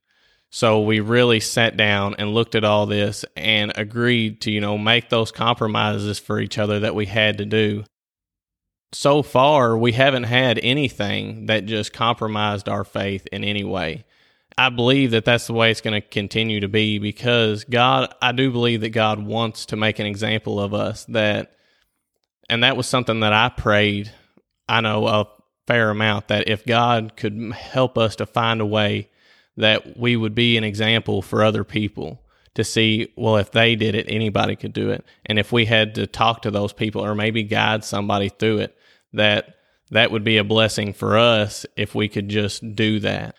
So 0.51 0.81
we 0.81 0.99
really 0.99 1.39
sat 1.39 1.77
down 1.77 2.15
and 2.17 2.33
looked 2.33 2.55
at 2.55 2.63
all 2.63 2.85
this 2.85 3.23
and 3.35 3.71
agreed 3.75 4.41
to, 4.41 4.51
you 4.51 4.61
know, 4.61 4.77
make 4.77 5.09
those 5.09 5.31
compromises 5.31 6.17
for 6.17 6.39
each 6.39 6.57
other 6.57 6.79
that 6.79 6.95
we 6.95 7.05
had 7.05 7.37
to 7.37 7.45
do. 7.45 7.83
So 8.91 9.21
far, 9.21 9.77
we 9.77 9.91
haven't 9.91 10.23
had 10.23 10.59
anything 10.63 11.45
that 11.45 11.67
just 11.67 11.93
compromised 11.93 12.67
our 12.67 12.83
faith 12.83 13.27
in 13.31 13.43
any 13.43 13.63
way. 13.63 14.05
I 14.57 14.69
believe 14.69 15.11
that 15.11 15.25
that's 15.25 15.45
the 15.45 15.53
way 15.53 15.69
it's 15.69 15.81
going 15.81 16.01
to 16.01 16.07
continue 16.07 16.61
to 16.61 16.67
be 16.67 16.97
because 16.97 17.63
God, 17.63 18.13
I 18.19 18.31
do 18.31 18.51
believe 18.51 18.81
that 18.81 18.89
God 18.89 19.23
wants 19.23 19.67
to 19.67 19.75
make 19.75 19.99
an 19.99 20.07
example 20.07 20.59
of 20.59 20.73
us 20.73 21.05
that 21.05 21.55
and 22.49 22.63
that 22.63 22.75
was 22.75 22.87
something 22.87 23.19
that 23.19 23.31
I 23.31 23.49
prayed, 23.49 24.11
I 24.67 24.81
know 24.81 25.07
a 25.07 25.27
fair 25.67 25.91
amount, 25.91 26.29
that 26.29 26.49
if 26.49 26.65
God 26.65 27.15
could 27.15 27.53
help 27.53 27.97
us 27.97 28.15
to 28.17 28.25
find 28.25 28.59
a 28.59 28.65
way 28.65 29.08
that 29.59 29.97
we 29.97 30.15
would 30.15 30.33
be 30.33 30.57
an 30.57 30.63
example 30.63 31.21
for 31.21 31.43
other 31.43 31.65
people 31.65 32.21
to 32.55 32.63
see, 32.63 33.11
well, 33.17 33.35
if 33.35 33.51
they 33.51 33.75
did 33.75 33.93
it, 33.93 34.05
anybody 34.07 34.55
could 34.55 34.71
do 34.71 34.89
it. 34.89 35.03
And 35.25 35.37
if 35.37 35.51
we 35.51 35.65
had 35.65 35.95
to 35.95 36.07
talk 36.07 36.41
to 36.43 36.51
those 36.51 36.71
people 36.71 37.03
or 37.03 37.13
maybe 37.13 37.43
guide 37.43 37.83
somebody 37.83 38.29
through 38.29 38.59
it, 38.59 38.77
that 39.11 39.55
that 39.91 40.11
would 40.11 40.23
be 40.23 40.37
a 40.37 40.45
blessing 40.45 40.93
for 40.93 41.17
us 41.17 41.65
if 41.75 41.93
we 41.93 42.07
could 42.07 42.29
just 42.29 42.73
do 42.73 43.01
that. 43.01 43.35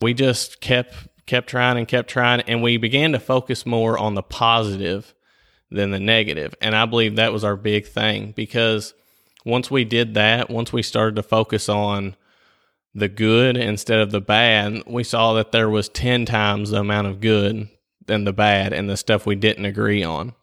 We 0.00 0.14
just 0.14 0.60
kept 0.60 0.94
kept 1.26 1.50
trying 1.50 1.76
and 1.76 1.86
kept 1.86 2.08
trying 2.08 2.40
and 2.42 2.62
we 2.62 2.78
began 2.78 3.12
to 3.12 3.20
focus 3.20 3.66
more 3.66 3.98
on 3.98 4.14
the 4.14 4.22
positive 4.22 5.14
than 5.70 5.90
the 5.90 6.00
negative. 6.00 6.54
And 6.62 6.74
I 6.74 6.86
believe 6.86 7.16
that 7.16 7.34
was 7.34 7.44
our 7.44 7.56
big 7.56 7.86
thing 7.86 8.32
because 8.34 8.94
once 9.44 9.70
we 9.70 9.84
did 9.84 10.14
that, 10.14 10.48
once 10.48 10.72
we 10.72 10.82
started 10.82 11.16
to 11.16 11.22
focus 11.22 11.68
on 11.68 12.16
the 12.94 13.08
good 13.08 13.56
instead 13.56 14.00
of 14.00 14.10
the 14.10 14.20
bad, 14.20 14.82
we 14.86 15.04
saw 15.04 15.34
that 15.34 15.52
there 15.52 15.68
was 15.68 15.88
10 15.88 16.24
times 16.26 16.70
the 16.70 16.80
amount 16.80 17.06
of 17.06 17.20
good 17.20 17.68
than 18.06 18.24
the 18.24 18.32
bad 18.32 18.72
and 18.72 18.88
the 18.88 18.96
stuff 18.96 19.26
we 19.26 19.36
didn't 19.36 19.64
agree 19.64 20.02
on. 20.02 20.34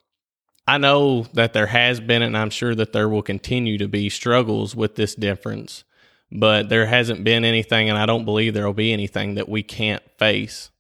I 0.68 0.78
know 0.78 1.24
that 1.34 1.54
there 1.54 1.68
has 1.68 2.00
been, 2.00 2.22
and 2.22 2.36
I'm 2.36 2.50
sure 2.50 2.74
that 2.74 2.92
there 2.92 3.10
will 3.10 3.22
continue 3.22 3.78
to 3.78 3.88
be 3.88 4.10
struggles 4.10 4.75
with 4.75 4.96
this 4.96 5.14
difference, 5.14 5.84
but 6.32 6.70
there 6.70 6.88
hasn't 6.88 7.24
been 7.24 7.46
anything, 7.46 7.90
and 7.90 7.98
I 7.98 8.06
don't 8.06 8.25
believe 8.25 8.54
there 8.54 8.66
will 8.66 8.74
be 8.74 8.94
anything 8.94 9.36
that 9.36 9.48
we 9.48 9.62
can't 9.62 10.02
face. 10.18 10.72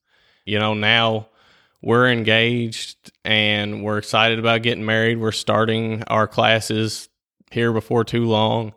You 0.43 0.59
know, 0.59 0.73
now 0.73 1.29
we're 1.81 2.09
engaged 2.09 3.11
and 3.23 3.83
we're 3.83 3.99
excited 3.99 4.39
about 4.39 4.63
getting 4.63 4.85
married. 4.85 5.19
We're 5.19 5.31
starting 5.31 6.03
our 6.07 6.27
classes 6.27 7.09
here 7.51 7.71
before 7.71 8.03
too 8.03 8.25
long, 8.25 8.73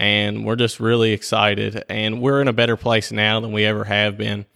and 0.00 0.44
we're 0.44 0.56
just 0.56 0.80
really 0.80 1.12
excited. 1.12 1.84
And 1.88 2.20
we're 2.20 2.40
in 2.40 2.48
a 2.48 2.52
better 2.52 2.76
place 2.76 3.12
now 3.12 3.38
than 3.38 3.52
we 3.52 3.64
ever 3.64 3.84
have 3.84 4.16
been 4.16 4.46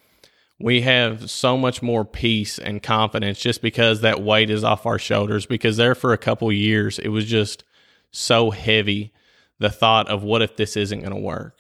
we 0.59 0.83
have 0.83 1.31
so 1.31 1.57
much 1.57 1.83
more 1.83 2.05
peace 2.05 2.59
and 2.59 2.83
confidence 2.83 3.39
just 3.39 3.61
because 3.61 4.01
that 4.01 4.23
weight 4.23 4.51
is 4.51 4.65
off 4.65 4.87
our 4.87 4.99
shoulders. 4.99 5.47
Because 5.47 5.77
there 5.77 5.95
for 5.95 6.13
a 6.13 6.19
couple 6.19 6.51
years, 6.53 6.99
it 6.99 7.09
was 7.09 7.27
just 7.27 7.65
so 8.11 8.51
heavy 8.51 9.13
the 9.59 9.71
thought 9.71 10.09
of 10.09 10.23
what 10.23 10.43
if 10.43 10.57
this 10.57 10.77
isn't 10.77 11.01
going 11.01 11.13
to 11.13 11.21
work 11.21 11.59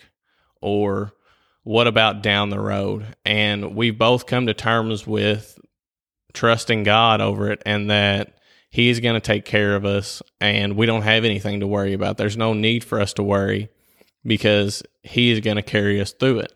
or 0.60 1.12
what 1.64 1.86
about 1.86 2.22
down 2.22 2.50
the 2.50 2.60
road? 2.60 3.16
And 3.24 3.74
we've 3.74 3.98
both 3.98 4.26
come 4.26 4.46
to 4.46 4.54
terms 4.54 5.06
with 5.06 5.58
trusting 6.32 6.84
God 6.84 7.20
over 7.20 7.50
it 7.50 7.62
and 7.64 7.90
that 7.90 8.33
He's 8.74 8.98
going 8.98 9.14
to 9.14 9.20
take 9.20 9.44
care 9.44 9.76
of 9.76 9.84
us 9.84 10.20
and 10.40 10.76
we 10.76 10.84
don't 10.84 11.02
have 11.02 11.24
anything 11.24 11.60
to 11.60 11.66
worry 11.68 11.92
about. 11.92 12.16
There's 12.16 12.36
no 12.36 12.54
need 12.54 12.82
for 12.82 13.00
us 13.00 13.12
to 13.12 13.22
worry 13.22 13.68
because 14.26 14.82
He 15.04 15.30
is 15.30 15.38
going 15.38 15.54
to 15.54 15.62
carry 15.62 16.00
us 16.00 16.10
through 16.10 16.40
it. 16.40 16.52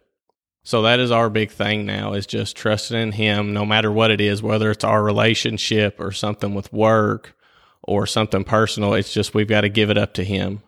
So 0.64 0.82
that 0.82 0.98
is 0.98 1.12
our 1.12 1.30
big 1.30 1.52
thing 1.52 1.86
now 1.86 2.14
is 2.14 2.26
just 2.26 2.56
trusting 2.56 3.00
in 3.00 3.12
him 3.12 3.54
no 3.54 3.64
matter 3.64 3.92
what 3.92 4.10
it 4.10 4.20
is, 4.20 4.42
whether 4.42 4.68
it's 4.72 4.82
our 4.82 5.00
relationship 5.00 6.00
or 6.00 6.10
something 6.10 6.56
with 6.56 6.72
work 6.72 7.36
or 7.84 8.04
something 8.04 8.42
personal. 8.42 8.94
It's 8.94 9.12
just 9.12 9.32
we've 9.32 9.46
got 9.46 9.60
to 9.60 9.68
give 9.68 9.88
it 9.88 9.96
up 9.96 10.14
to 10.14 10.24
him 10.24 10.64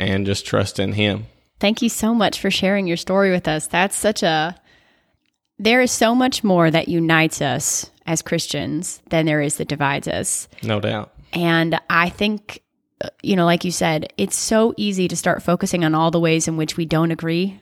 and 0.00 0.26
just 0.26 0.46
trust 0.46 0.80
in 0.80 0.94
him. 0.94 1.26
Thank 1.60 1.80
you 1.80 1.88
so 1.88 2.12
much 2.12 2.40
for 2.40 2.50
sharing 2.50 2.88
your 2.88 2.96
story 2.96 3.30
with 3.30 3.46
us. 3.46 3.68
That's 3.68 3.94
such 3.94 4.24
a 4.24 4.60
there 5.60 5.80
is 5.80 5.92
so 5.92 6.12
much 6.12 6.42
more 6.42 6.72
that 6.72 6.88
unites 6.88 7.40
us 7.40 7.88
as 8.06 8.22
Christians 8.22 9.02
than 9.10 9.26
there 9.26 9.40
is 9.40 9.56
that 9.56 9.68
divides 9.68 10.08
us. 10.08 10.48
No 10.62 10.80
doubt. 10.80 11.12
And 11.32 11.78
I 11.90 12.08
think 12.08 12.62
you 13.22 13.36
know, 13.36 13.44
like 13.44 13.62
you 13.62 13.70
said, 13.70 14.10
it's 14.16 14.36
so 14.36 14.72
easy 14.78 15.06
to 15.06 15.14
start 15.14 15.42
focusing 15.42 15.84
on 15.84 15.94
all 15.94 16.10
the 16.10 16.18
ways 16.18 16.48
in 16.48 16.56
which 16.56 16.78
we 16.78 16.86
don't 16.86 17.10
agree 17.10 17.60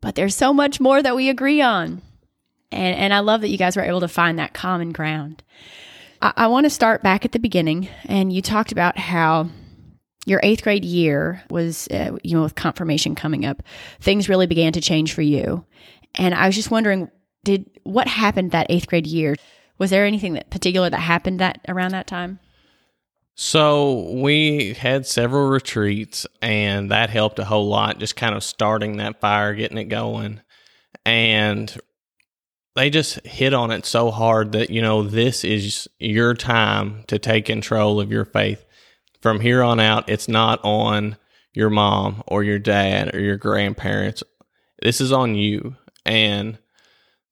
but 0.00 0.14
there's 0.14 0.34
so 0.34 0.52
much 0.52 0.80
more 0.80 1.02
that 1.02 1.16
we 1.16 1.28
agree 1.28 1.60
on. 1.60 2.02
And, 2.70 2.96
and 2.96 3.14
I 3.14 3.20
love 3.20 3.40
that 3.40 3.48
you 3.48 3.58
guys 3.58 3.76
were 3.76 3.82
able 3.82 4.00
to 4.00 4.08
find 4.08 4.38
that 4.38 4.54
common 4.54 4.92
ground. 4.92 5.42
I, 6.20 6.32
I 6.36 6.46
want 6.48 6.64
to 6.64 6.70
start 6.70 7.02
back 7.02 7.24
at 7.24 7.32
the 7.32 7.38
beginning. 7.38 7.88
And 8.04 8.32
you 8.32 8.42
talked 8.42 8.72
about 8.72 8.98
how 8.98 9.48
your 10.26 10.40
eighth 10.42 10.62
grade 10.62 10.84
year 10.84 11.42
was, 11.50 11.88
uh, 11.88 12.16
you 12.22 12.36
know, 12.36 12.42
with 12.42 12.54
confirmation 12.54 13.14
coming 13.14 13.46
up, 13.46 13.62
things 14.00 14.28
really 14.28 14.46
began 14.46 14.72
to 14.74 14.80
change 14.80 15.14
for 15.14 15.22
you. 15.22 15.64
And 16.14 16.34
I 16.34 16.46
was 16.46 16.54
just 16.54 16.70
wondering, 16.70 17.10
did 17.44 17.70
what 17.84 18.06
happened 18.06 18.50
that 18.50 18.66
eighth 18.68 18.88
grade 18.88 19.06
year? 19.06 19.36
Was 19.78 19.90
there 19.90 20.04
anything 20.04 20.34
that 20.34 20.50
particular 20.50 20.90
that 20.90 20.98
happened 20.98 21.40
that 21.40 21.60
around 21.68 21.92
that 21.92 22.06
time? 22.06 22.40
So 23.34 24.10
we 24.14 24.74
had 24.74 25.06
several 25.06 25.48
retreats, 25.48 26.26
and 26.42 26.90
that 26.90 27.08
helped 27.08 27.38
a 27.38 27.44
whole 27.44 27.68
lot, 27.68 28.00
just 28.00 28.16
kind 28.16 28.34
of 28.34 28.42
starting 28.42 28.96
that 28.96 29.20
fire, 29.20 29.54
getting 29.54 29.78
it 29.78 29.84
going. 29.84 30.40
And 31.06 31.72
they 32.74 32.90
just 32.90 33.24
hit 33.24 33.54
on 33.54 33.70
it 33.70 33.86
so 33.86 34.10
hard 34.10 34.52
that, 34.52 34.70
you 34.70 34.82
know, 34.82 35.04
this 35.04 35.44
is 35.44 35.86
your 36.00 36.34
time 36.34 37.04
to 37.06 37.18
take 37.20 37.44
control 37.44 38.00
of 38.00 38.10
your 38.10 38.24
faith. 38.24 38.64
From 39.20 39.40
here 39.40 39.62
on 39.62 39.78
out, 39.78 40.08
it's 40.08 40.28
not 40.28 40.60
on 40.64 41.16
your 41.52 41.70
mom 41.70 42.22
or 42.26 42.42
your 42.42 42.58
dad 42.58 43.14
or 43.14 43.20
your 43.20 43.36
grandparents. 43.36 44.22
This 44.82 45.00
is 45.00 45.12
on 45.12 45.34
you. 45.34 45.76
And 46.04 46.58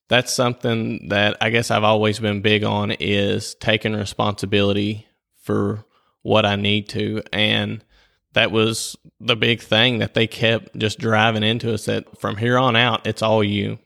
that's 0.09 0.33
something 0.33 1.09
that 1.09 1.37
I 1.41 1.51
guess 1.51 1.71
I've 1.71 1.85
always 1.85 2.19
been 2.19 2.41
big 2.41 2.65
on 2.65 2.93
is 2.93 3.55
taking 3.57 3.95
responsibility 3.95 5.07
for 5.43 5.85
what 6.23 6.47
I 6.47 6.57
need 6.57 6.89
to. 6.91 7.23
And 7.33 7.85
that 8.35 8.53
was 8.53 8.97
the 9.21 9.37
big 9.37 9.61
thing 9.61 9.99
that 9.99 10.15
they 10.15 10.27
kept 10.27 10.77
just 10.77 10.99
driving 10.99 11.43
into 11.43 11.73
us 11.73 11.87
that 11.87 12.21
from 12.21 12.37
here 12.37 12.59
on 12.59 12.77
out, 12.77 13.07
it's 13.07 13.23
all 13.23 13.43
you. 13.43 13.79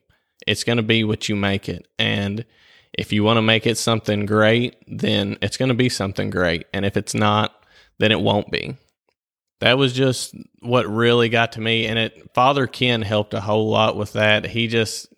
It's 0.46 0.64
going 0.64 0.78
to 0.78 0.82
be 0.82 1.04
what 1.04 1.28
you 1.28 1.36
make 1.36 1.68
it. 1.68 1.86
And 1.98 2.44
if 2.92 3.12
you 3.12 3.22
want 3.22 3.36
to 3.36 3.42
make 3.42 3.66
it 3.66 3.78
something 3.78 4.26
great, 4.26 4.76
then 4.86 5.38
it's 5.40 5.56
going 5.56 5.68
to 5.68 5.74
be 5.74 5.88
something 5.88 6.30
great. 6.30 6.66
And 6.72 6.84
if 6.84 6.96
it's 6.96 7.14
not, 7.14 7.54
then 7.98 8.10
it 8.12 8.20
won't 8.20 8.50
be. 8.50 8.76
That 9.60 9.78
was 9.78 9.92
just 9.92 10.34
what 10.60 10.88
really 10.88 11.28
got 11.28 11.52
to 11.52 11.60
me. 11.60 11.86
And 11.86 11.98
it, 11.98 12.30
Father 12.34 12.66
Ken 12.66 13.02
helped 13.02 13.34
a 13.34 13.40
whole 13.40 13.68
lot 13.68 13.96
with 13.96 14.14
that. 14.14 14.46
He 14.46 14.66
just 14.66 15.09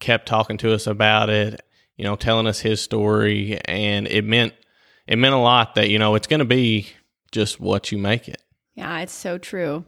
kept 0.00 0.26
talking 0.26 0.58
to 0.58 0.72
us 0.72 0.86
about 0.86 1.30
it, 1.30 1.60
you 1.96 2.04
know, 2.04 2.16
telling 2.16 2.46
us 2.46 2.60
his 2.60 2.80
story. 2.80 3.58
And 3.64 4.06
it 4.06 4.24
meant 4.24 4.54
it 5.06 5.16
meant 5.16 5.34
a 5.34 5.38
lot 5.38 5.74
that, 5.74 5.88
you 5.88 5.98
know, 5.98 6.14
it's 6.14 6.26
going 6.26 6.40
to 6.40 6.46
be 6.46 6.88
just 7.32 7.60
what 7.60 7.90
you 7.92 7.98
make 7.98 8.28
it. 8.28 8.42
Yeah, 8.74 9.00
it's 9.00 9.12
so 9.12 9.38
true. 9.38 9.84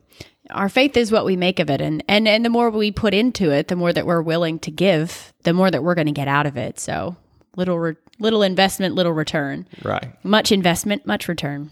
Our 0.51 0.69
faith 0.69 0.97
is 0.97 1.13
what 1.13 1.25
we 1.25 1.37
make 1.37 1.61
of 1.61 1.71
it 1.71 1.81
and 1.81 2.03
and 2.09 2.27
and 2.27 2.45
the 2.45 2.51
more 2.51 2.71
we 2.71 2.91
put 2.91 3.15
into 3.15 3.51
it, 3.51 3.69
the 3.69 3.77
more 3.77 3.93
that 3.93 4.07
we're 4.07 4.23
willing 4.23 4.59
to 4.61 4.71
give, 4.71 5.33
the 5.45 5.53
more 5.53 5.71
that 5.71 5.85
we're 5.85 5.95
going 5.95 6.07
to 6.07 6.13
get 6.13 6.29
out 6.29 6.47
of 6.47 6.57
it. 6.57 6.81
So, 6.81 7.17
little 7.57 7.79
re- 7.79 7.97
little 8.19 8.43
investment, 8.43 8.95
little 8.95 9.13
return. 9.13 9.69
Right. 9.85 10.13
Much 10.25 10.51
investment, 10.51 11.07
much 11.07 11.29
return. 11.29 11.71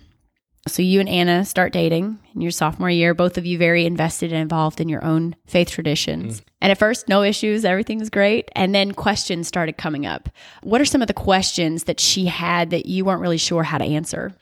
So 0.69 0.83
you 0.83 1.01
and 1.01 1.09
Anna 1.09 1.45
start 1.45 1.73
dating 1.73 2.19
in 2.35 2.41
your 2.41 2.51
sophomore 2.51 2.91
year, 2.91 3.15
both 3.15 3.39
of 3.39 3.47
you 3.47 3.59
very 3.59 3.87
invested 3.87 4.33
and 4.33 4.41
involved 4.41 4.81
in 4.81 4.89
your 4.89 5.05
own 5.05 5.35
faith 5.47 5.71
traditions. 5.71 6.41
Mm. 6.41 6.45
And 6.61 6.73
at 6.73 6.79
first, 6.79 7.09
no 7.09 7.23
issues, 7.23 7.65
everything's 7.65 8.11
great. 8.11 8.49
And 8.55 8.75
then 8.75 8.93
questions 8.93 9.49
started 9.49 9.79
coming 9.79 10.07
up. 10.07 10.29
What 10.63 10.81
are 10.81 10.85
some 10.85 11.03
of 11.03 11.09
the 11.09 11.15
questions 11.15 11.85
that 11.85 12.01
she 12.01 12.27
had 12.27 12.71
that 12.71 12.87
you 12.87 13.05
weren't 13.05 13.21
really 13.21 13.39
sure 13.39 13.63
how 13.63 13.79
to 13.79 13.85
answer? 13.85 14.35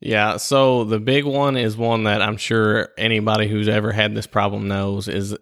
Yeah, 0.00 0.36
so 0.36 0.84
the 0.84 0.98
big 0.98 1.24
one 1.24 1.56
is 1.56 1.76
one 1.76 2.04
that 2.04 2.22
I'm 2.22 2.36
sure 2.36 2.88
anybody 2.98 3.46
who's 3.48 3.68
ever 3.68 3.92
had 3.92 4.14
this 4.14 4.26
problem 4.26 4.66
knows 4.66 5.06
is 5.06 5.36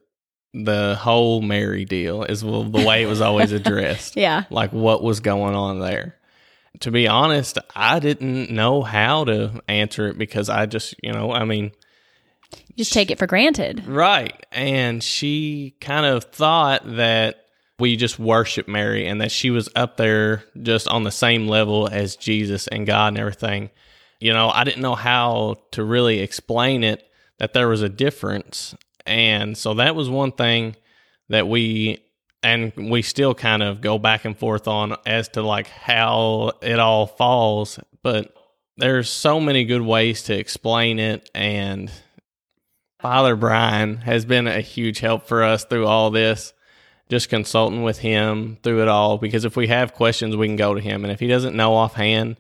the 0.53 0.97
whole 0.97 1.41
Mary 1.41 1.85
deal 1.85 2.25
is 2.25 2.43
the 2.43 2.85
way 2.87 3.03
it 3.03 3.07
was 3.07 3.21
always 3.23 3.53
addressed. 3.53 4.17
yeah. 4.17 4.45
Like 4.51 4.73
what 4.73 5.03
was 5.03 5.21
going 5.21 5.55
on 5.55 5.81
there 5.81 6.20
to 6.79 6.91
be 6.91 7.09
honest, 7.09 7.59
I 7.75 7.99
didn't 7.99 8.51
know 8.51 8.83
how 8.83 9.25
to 9.25 9.61
answer 9.69 10.09
it 10.09 10.17
because 10.17 10.49
I 10.49 10.67
just, 10.67 10.95
you 11.03 11.13
know, 11.13 11.33
I 11.33 11.45
mean, 11.45 11.73
you 12.69 12.77
just 12.77 12.93
take 12.93 13.11
it 13.11 13.19
for 13.19 13.27
granted. 13.27 13.87
Right. 13.87 14.47
And 14.53 15.03
she 15.03 15.75
kind 15.81 16.07
of 16.07 16.25
thought 16.25 16.83
that 16.97 17.45
we 17.79 17.97
just 17.97 18.19
worship 18.19 18.69
Mary 18.69 19.07
and 19.07 19.21
that 19.21 19.33
she 19.33 19.51
was 19.51 19.69
up 19.75 19.97
there 19.97 20.45
just 20.63 20.87
on 20.87 21.03
the 21.03 21.11
same 21.11 21.49
level 21.49 21.89
as 21.91 22.17
Jesus 22.17 22.69
and 22.69 22.87
God 22.87 23.09
and 23.09 23.19
everything. 23.19 23.71
You 24.21 24.33
know, 24.33 24.51
I 24.51 24.65
didn't 24.65 24.83
know 24.83 24.95
how 24.95 25.57
to 25.73 25.83
really 25.83 26.21
explain 26.21 26.85
it 26.85 27.03
that 27.39 27.55
there 27.55 27.69
was 27.69 27.83
a 27.83 27.89
difference. 27.89 28.75
And 29.07 29.57
so 29.57 29.75
that 29.75 29.97
was 29.97 30.11
one 30.11 30.33
thing 30.33 30.77
that 31.31 31.49
we 31.49 32.05
and 32.43 32.73
we 32.91 33.03
still 33.03 33.35
kind 33.35 33.63
of 33.63 33.81
go 33.81 33.99
back 33.99 34.25
and 34.25 34.39
forth 34.39 34.67
on 34.67 34.97
as 35.05 35.29
to 35.29 35.43
like 35.43 35.69
how 35.69 36.53
it 36.63 36.79
all 36.79 37.07
falls 37.07 37.79
but 38.03 38.35
there's 38.77 39.11
so 39.11 39.41
many 39.41 39.65
good 39.65 39.83
ways 39.83 40.23
to 40.25 40.39
explain 40.39 40.99
it 40.99 41.31
and 41.35 41.91
father 42.99 43.37
brian 43.37 43.99
has 43.99 44.25
been 44.25 44.47
a 44.47 44.61
huge 44.61 45.01
help 45.01 45.27
for 45.27 45.43
us 45.43 45.65
through 45.65 45.87
all 45.87 46.11
this 46.11 46.53
just 47.09 47.29
consulting 47.29 47.83
with 47.83 47.99
him 47.99 48.57
through 48.63 48.83
it 48.83 48.89
all 48.89 49.19
because 49.19 49.45
if 49.45 49.57
we 49.57 49.67
have 49.67 49.95
questions 49.95 50.37
we 50.37 50.47
can 50.47 50.57
go 50.57 50.75
to 50.75 50.81
him 50.81 51.05
and 51.05 51.13
if 51.13 51.21
he 51.21 51.27
doesn't 51.27 51.57
know 51.57 51.75
offhand 51.75 52.37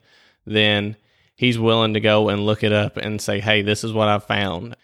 then 0.46 0.96
he's 1.34 1.58
willing 1.58 1.94
to 1.94 2.00
go 2.00 2.28
and 2.28 2.46
look 2.46 2.62
it 2.62 2.72
up 2.72 2.96
and 2.96 3.20
say 3.20 3.40
hey 3.40 3.62
this 3.62 3.84
is 3.84 3.92
what 3.92 4.08
i 4.08 4.18
found. 4.18 4.76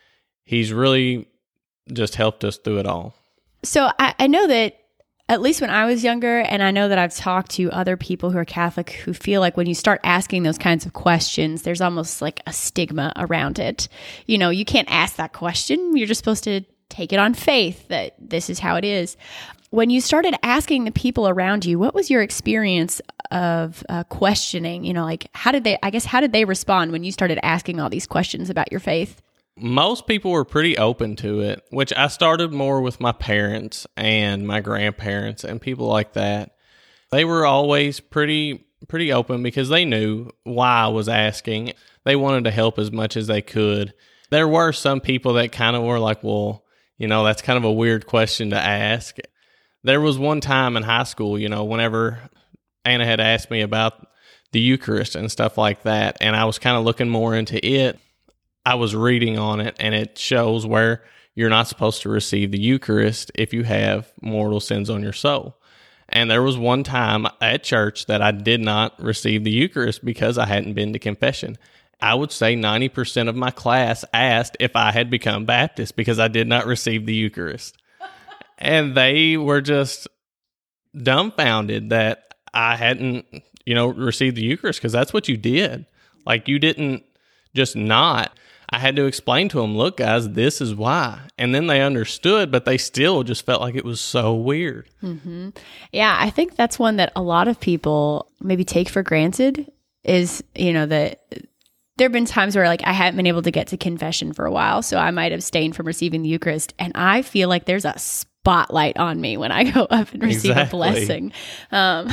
He's 0.47 0.73
really 0.73 1.27
just 1.93 2.15
helped 2.15 2.45
us 2.45 2.57
through 2.57 2.79
it 2.79 2.87
all. 2.87 3.15
So 3.63 3.91
I, 3.99 4.15
I 4.19 4.27
know 4.29 4.47
that 4.47 4.79
at 5.28 5.42
least 5.42 5.61
when 5.61 5.71
I 5.71 5.87
was 5.87 6.04
younger, 6.04 6.38
and 6.38 6.62
I 6.62 6.71
know 6.71 6.88
that 6.88 6.99
I've 6.99 7.14
talked 7.14 7.50
to 7.52 7.71
other 7.73 7.97
people 7.97 8.30
who 8.30 8.38
are 8.38 8.45
Catholic 8.45 8.92
who 8.92 9.12
feel 9.12 9.40
like 9.40 9.56
when 9.56 9.66
you 9.66 9.75
start 9.75 10.00
asking 10.04 10.45
those 10.45 10.59
kinds 10.59 10.87
of 10.87 10.92
questions, 10.92 11.62
there's 11.62 11.80
almost 11.80 12.23
like 12.23 12.40
a 12.47 12.52
stigma 12.52 13.12
around 13.16 13.59
it. 13.59 13.88
You 14.26 14.38
know, 14.38 14.50
you 14.50 14.64
can't 14.64 14.90
ask 14.90 15.16
that 15.16 15.33
question. 15.33 15.97
You're 15.97 16.06
just 16.06 16.18
supposed 16.18 16.45
to 16.45 16.61
take 16.88 17.12
it 17.12 17.18
on 17.18 17.35
faith 17.35 17.88
that 17.88 18.14
this 18.21 18.49
is 18.49 18.61
how 18.61 18.76
it 18.76 18.85
is. 18.85 19.16
When 19.71 19.90
you 19.90 20.00
started 20.00 20.37
asking 20.45 20.85
the 20.85 20.92
people 20.92 21.28
around 21.28 21.64
you, 21.64 21.76
what 21.76 21.95
was 21.95 22.09
your 22.09 22.23
experience 22.23 23.00
of 23.33 23.83
uh, 23.88 24.04
questioning? 24.04 24.85
You 24.85 24.95
know, 24.95 25.04
like 25.04 25.28
how 25.35 25.50
did 25.50 25.64
they, 25.64 25.76
I 25.83 25.90
guess, 25.90 26.04
how 26.04 26.21
did 26.21 26.33
they 26.33 26.45
respond 26.45 26.92
when 26.92 27.02
you 27.02 27.11
started 27.11 27.45
asking 27.45 27.80
all 27.80 27.90
these 27.90 28.06
questions 28.06 28.49
about 28.49 28.71
your 28.71 28.80
faith? 28.80 29.21
Most 29.57 30.07
people 30.07 30.33
were 30.33 30.45
pretty 30.45 30.77
open 30.77 31.17
to 31.17 31.41
it, 31.41 31.65
which 31.71 31.93
I 31.97 32.09
started 32.09 32.53
more 32.53 32.81
with 32.81 33.01
my 33.01 33.13
parents 33.13 33.87
and 33.97 34.47
my 34.47 34.61
grandparents 34.61 35.45
and 35.45 35.61
people 35.61 35.87
like 35.87 36.13
that. 36.13 36.53
They 37.11 37.25
were 37.25 37.47
always 37.47 38.01
pretty 38.01 38.65
pretty 38.89 39.13
open 39.13 39.43
because 39.43 39.69
they 39.69 39.85
knew 39.85 40.31
why 40.45 40.83
I 40.83 40.89
was 40.89 41.09
asking. 41.09 41.73
They 42.05 42.15
wanted 42.15 42.45
to 42.45 42.51
help 42.51 42.79
as 42.79 42.93
much 42.93 43.17
as 43.17 43.27
they 43.27 43.41
could. 43.41 43.95
There 44.31 44.47
were 44.47 44.73
some 44.73 45.01
people 45.01 45.35
that 45.35 45.53
kind 45.53 45.75
of 45.75 45.83
were 45.83 45.99
like, 45.99 46.23
"Well, 46.23 46.65
you 46.99 47.09
know, 47.09 47.25
that's 47.25 47.43
kind 47.43 47.57
of 47.57 47.65
a 47.65 47.73
weird 47.73 48.07
question 48.07 48.51
to 48.51 48.59
ask." 48.59 49.17
There 49.83 50.01
was 50.01 50.19
one 50.19 50.41
time 50.41 50.77
in 50.77 50.83
high 50.83 51.05
school, 51.05 51.39
you 51.39 51.49
know, 51.49 51.65
whenever 51.65 52.21
Anna 52.85 53.07
had 53.07 53.21
asked 53.21 53.51
me 53.51 53.63
about 53.63 54.07
the 54.53 54.61
Eucharist 54.61 55.15
and 55.17 55.31
stuff 55.31 55.57
like 55.57 55.83
that, 55.85 56.19
and 56.21 56.37
I 56.37 56.45
was 56.45 56.59
kind 56.59 56.77
of 56.77 56.85
looking 56.85 57.09
more 57.09 57.35
into 57.35 57.65
it 57.65 57.99
I 58.67 58.75
was 58.75 58.97
reading 58.97 59.39
on 59.39 59.61
it, 59.61 59.77
and 59.79 59.95
it 59.95 60.19
shows 60.19 60.67
where 60.67 61.05
you're 61.37 61.49
not 61.49 61.69
supposed 61.69 62.03
to 62.03 62.09
receive 62.09 62.51
the 62.51 62.61
Eucharist 62.61 63.31
if 63.37 63.55
you 63.55 63.63
have 63.63 64.13
mortal 64.21 64.59
sins 64.59 64.91
on 64.91 65.05
your 65.05 65.13
soul. 65.13 65.57
And 66.09 66.29
there 66.29 66.43
was 66.43 66.59
one 66.59 66.83
time 66.83 67.29
at 67.41 67.63
church 67.63 68.07
that 68.07 68.21
I 68.21 68.33
did 68.33 68.61
not 68.61 69.01
receive 69.01 69.45
the 69.45 69.53
Eucharist 69.53 70.05
because 70.05 70.37
I 70.37 70.47
hadn't 70.47 70.75
been 70.75 70.93
to 70.95 70.99
confession. 70.99 71.59
I 72.01 72.15
would 72.15 72.33
say 72.33 72.57
90% 72.57 73.29
of 73.29 73.37
my 73.37 73.53
class 73.53 74.05
asked 74.13 74.57
if 74.59 74.75
I 74.75 74.91
had 74.91 75.11
become 75.11 75.45
Baptist 75.45 75.95
because 75.95 76.19
I 76.19 76.27
did 76.27 76.49
not 76.49 76.67
receive 76.67 77.07
the 77.07 77.15
Eucharist. 77.15 77.79
and 78.59 78.97
they 78.97 79.37
were 79.37 79.61
just 79.61 80.09
dumbfounded 81.01 81.91
that 81.91 82.35
I 82.53 82.75
hadn't, 82.75 83.27
you 83.65 83.77
know, 83.77 83.87
received 83.87 84.37
the 84.37 84.45
Eucharist 84.45 84.81
because 84.81 84.93
that's 84.93 85.13
what 85.13 85.29
you 85.29 85.37
did. 85.37 85.87
Like 86.25 86.49
you 86.49 86.59
didn't 86.59 87.05
just 87.55 87.77
not. 87.77 88.37
I 88.71 88.79
had 88.79 88.97
to 88.97 89.07
explain 89.07 89.49
to 89.51 89.61
them, 89.61 89.77
look, 89.77 89.99
guys, 89.99 90.31
this 90.31 90.61
is 90.61 90.75
why. 90.75 91.21
And 91.39 91.55
then 91.55 91.67
they 91.67 91.83
understood, 91.83 92.51
but 92.51 92.65
they 92.65 92.79
still 92.79 93.23
just 93.23 93.47
felt 93.47 93.61
like 93.61 93.75
it 93.75 93.85
was 93.85 94.01
so 94.01 94.35
weird. 94.35 94.89
Mm-hmm. 95.03 95.51
Yeah, 95.93 96.17
I 96.19 96.31
think 96.31 96.57
that's 96.57 96.79
one 96.79 96.97
that 96.97 97.13
a 97.15 97.23
lot 97.23 97.49
of 97.49 97.61
people 97.61 98.33
maybe 98.41 98.65
take 98.65 98.89
for 98.89 99.03
granted 99.03 99.71
is, 100.03 100.43
you 100.55 100.73
know, 100.73 100.87
that 100.87 101.23
there 101.97 102.07
have 102.07 102.13
been 102.13 102.27
times 102.27 102.57
where 102.57 102.67
like 102.67 102.83
I 102.85 102.93
haven't 102.93 103.17
been 103.17 103.27
able 103.27 103.43
to 103.43 103.51
get 103.51 103.69
to 103.69 103.77
confession 103.77 104.33
for 104.33 104.45
a 104.45 104.53
while, 104.53 104.83
so 104.83 104.99
I 104.99 105.11
might 105.11 105.33
abstain 105.33 105.73
from 105.73 105.87
receiving 105.87 106.23
the 106.23 106.29
Eucharist. 106.29 106.75
And 106.79 106.93
I 106.95 107.23
feel 107.23 107.49
like 107.49 107.65
there's 107.65 107.85
a 107.85 107.99
spotlight 108.47 108.97
on 108.97 109.21
me 109.21 109.37
when 109.37 109.50
I 109.50 109.65
go 109.65 109.83
up 109.91 110.12
and 110.12 110.23
receive 110.23 110.53
exactly. 110.53 110.79
a 110.79 110.93
blessing. 110.93 111.33
Um, 111.73 112.09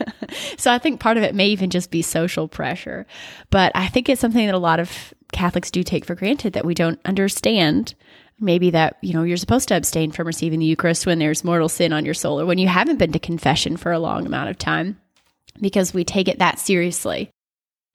so 0.58 0.72
I 0.72 0.78
think 0.78 0.98
part 0.98 1.16
of 1.16 1.22
it 1.22 1.36
may 1.36 1.48
even 1.48 1.70
just 1.70 1.92
be 1.92 2.02
social 2.02 2.48
pressure. 2.48 3.06
But 3.50 3.70
I 3.76 3.86
think 3.86 4.08
it's 4.08 4.20
something 4.20 4.44
that 4.44 4.56
a 4.56 4.58
lot 4.58 4.80
of 4.80 5.14
Catholics 5.32 5.70
do 5.70 5.84
take 5.84 6.04
for 6.04 6.16
granted 6.16 6.54
that 6.54 6.64
we 6.64 6.74
don't 6.74 6.98
understand 7.04 7.94
maybe 8.40 8.70
that 8.70 8.96
you 9.02 9.12
know 9.12 9.22
you're 9.22 9.36
supposed 9.36 9.68
to 9.68 9.76
abstain 9.76 10.10
from 10.10 10.26
receiving 10.26 10.60
the 10.60 10.66
eucharist 10.66 11.06
when 11.06 11.18
there's 11.18 11.44
mortal 11.44 11.68
sin 11.68 11.92
on 11.92 12.04
your 12.04 12.14
soul 12.14 12.40
or 12.40 12.46
when 12.46 12.58
you 12.58 12.68
haven't 12.68 12.96
been 12.96 13.10
to 13.10 13.18
confession 13.18 13.76
for 13.76 13.90
a 13.90 13.98
long 13.98 14.24
amount 14.26 14.48
of 14.48 14.56
time 14.56 14.96
because 15.60 15.92
we 15.92 16.04
take 16.04 16.28
it 16.28 16.38
that 16.38 16.56
seriously 16.60 17.28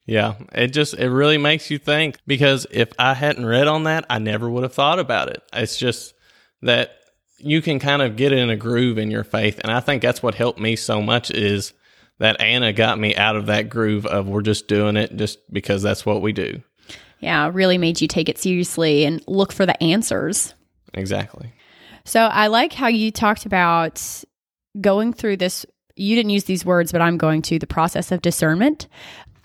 yeah 0.06 0.34
it 0.52 0.68
just 0.68 0.96
it 0.96 1.10
really 1.10 1.38
makes 1.38 1.72
you 1.72 1.78
think 1.78 2.18
because 2.28 2.68
if 2.72 2.92
i 3.00 3.14
hadn't 3.14 3.46
read 3.46 3.70
on 3.70 3.86
that 3.86 4.06
i 4.10 4.20
never 4.20 4.50
would 4.50 4.64
have 4.64 4.74
thought 4.74 5.00
about 5.00 5.30
it 5.30 5.42
it's 5.54 5.78
just 5.78 6.14
that 6.62 6.92
you 7.44 7.62
can 7.62 7.80
kind 7.80 8.02
of 8.02 8.16
get 8.16 8.32
in 8.32 8.50
a 8.50 8.56
groove 8.56 8.98
in 8.98 9.12
your 9.12 9.24
faith 9.24 9.60
and 9.64 9.72
i 9.72 9.80
think 9.80 10.02
that's 10.02 10.24
what 10.24 10.36
helped 10.36 10.60
me 10.60 10.76
so 10.76 11.02
much 11.02 11.30
is 11.32 11.74
that 12.20 12.40
anna 12.40 12.72
got 12.74 12.98
me 12.98 13.16
out 13.16 13.36
of 13.36 13.48
that 13.48 13.70
groove 13.70 14.06
of 14.06 14.28
we're 14.28 14.42
just 14.42 14.68
doing 14.68 14.96
it 14.98 15.16
just 15.16 15.40
because 15.52 15.82
that's 15.82 16.06
what 16.06 16.22
we 16.22 16.32
do 16.32 16.62
yeah, 17.24 17.50
really 17.54 17.78
made 17.78 18.02
you 18.02 18.08
take 18.10 18.28
it 18.28 18.38
seriously 18.38 19.06
and 19.06 19.24
look 19.28 19.54
for 19.54 19.66
the 19.66 19.82
answers. 19.82 20.54
Exactly. 20.94 21.54
So 22.04 22.20
I 22.20 22.48
like 22.48 22.74
how 22.74 22.88
you 22.88 23.12
talked 23.12 23.46
about 23.46 24.24
going 24.82 25.14
through 25.14 25.38
this. 25.38 25.66
You 25.96 26.18
didn't 26.18 26.32
use 26.32 26.44
these 26.44 26.66
words, 26.66 26.92
but 26.92 27.02
I'm 27.02 27.18
going 27.18 27.42
to 27.44 27.60
the 27.60 27.66
process 27.66 28.12
of 28.12 28.22
discernment 28.22 28.90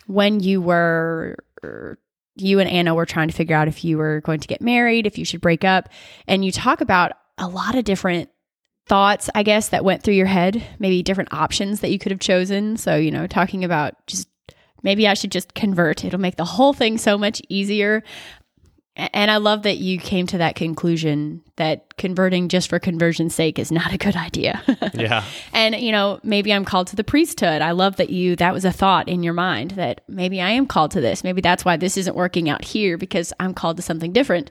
when 0.09 0.41
you 0.41 0.61
were 0.61 1.37
you 2.35 2.59
and 2.59 2.69
Anna 2.69 2.95
were 2.95 3.07
trying 3.07 3.29
to 3.29 3.35
figure 3.35 3.55
out 3.55 3.69
if 3.69 3.85
you 3.85 3.97
were 3.97 4.23
going 4.23 4.41
to 4.41 4.49
get 4.49 4.61
married, 4.61 5.07
if 5.07 5.17
you 5.17 5.25
should 5.25 5.41
break 5.41 5.63
up, 5.63 5.89
and 6.27 6.45
you 6.45 6.51
talk 6.51 6.81
about 6.81 7.13
a 7.39 7.49
lot 7.49 7.75
of 7.75 7.85
different 7.85 8.31
thoughts, 8.87 9.29
I 9.35 9.43
guess, 9.43 9.69
that 9.69 9.85
went 9.85 10.03
through 10.03 10.15
your 10.15 10.27
head, 10.27 10.63
maybe 10.79 11.03
different 11.03 11.33
options 11.33 11.81
that 11.81 11.91
you 11.91 11.99
could 11.99 12.13
have 12.13 12.21
chosen. 12.21 12.77
So, 12.77 12.97
you 12.97 13.11
know, 13.11 13.27
talking 13.27 13.65
about 13.65 13.95
just 14.07 14.29
maybe 14.83 15.07
I 15.07 15.15
should 15.15 15.33
just 15.33 15.55
convert. 15.55 16.05
It'll 16.05 16.21
make 16.21 16.37
the 16.37 16.45
whole 16.45 16.73
thing 16.73 16.99
so 16.99 17.19
much 17.19 17.43
easier. 17.49 18.03
And 18.97 19.31
I 19.31 19.37
love 19.37 19.63
that 19.63 19.79
you 19.79 19.99
came 19.99 20.27
to 20.27 20.39
that 20.39 20.57
conclusion 20.57 21.43
that 21.55 21.97
converting 21.99 22.49
just 22.49 22.69
for 22.69 22.81
conversion's 22.81 23.33
sake 23.33 23.61
is 23.61 23.71
not 23.71 23.93
a 23.93 23.99
good 23.99 24.17
idea. 24.17 24.61
yeah. 24.95 25.23
And, 25.53 25.77
you 25.77 25.93
know, 25.93 26.19
maybe 26.25 26.53
I'm 26.53 26.65
called 26.65 26.89
to 26.89 26.97
the 26.97 27.05
priesthood. 27.05 27.63
I 27.63 27.71
love 27.73 27.97
that 27.97 28.11
you, 28.11 28.35
that 28.37 28.53
was 28.53 28.65
a 28.65 28.73
thought 28.73 29.09
in 29.09 29.23
your 29.23 29.35
mind 29.35 29.73
that 29.73 30.01
maybe 30.09 30.41
I 30.41 30.51
am 30.51 30.67
called 30.67 30.91
to 30.93 31.01
this. 31.01 31.23
Maybe 31.23 31.41
that's 31.41 31.65
why 31.65 31.77
this 31.77 31.97
isn't 31.97 32.17
working 32.17 32.49
out 32.49 32.65
here 32.65 32.99
because 32.99 33.33
I'm 33.39 33.55
called 33.55 33.77
to 33.77 33.85
something 33.85 34.13
different. 34.13 34.51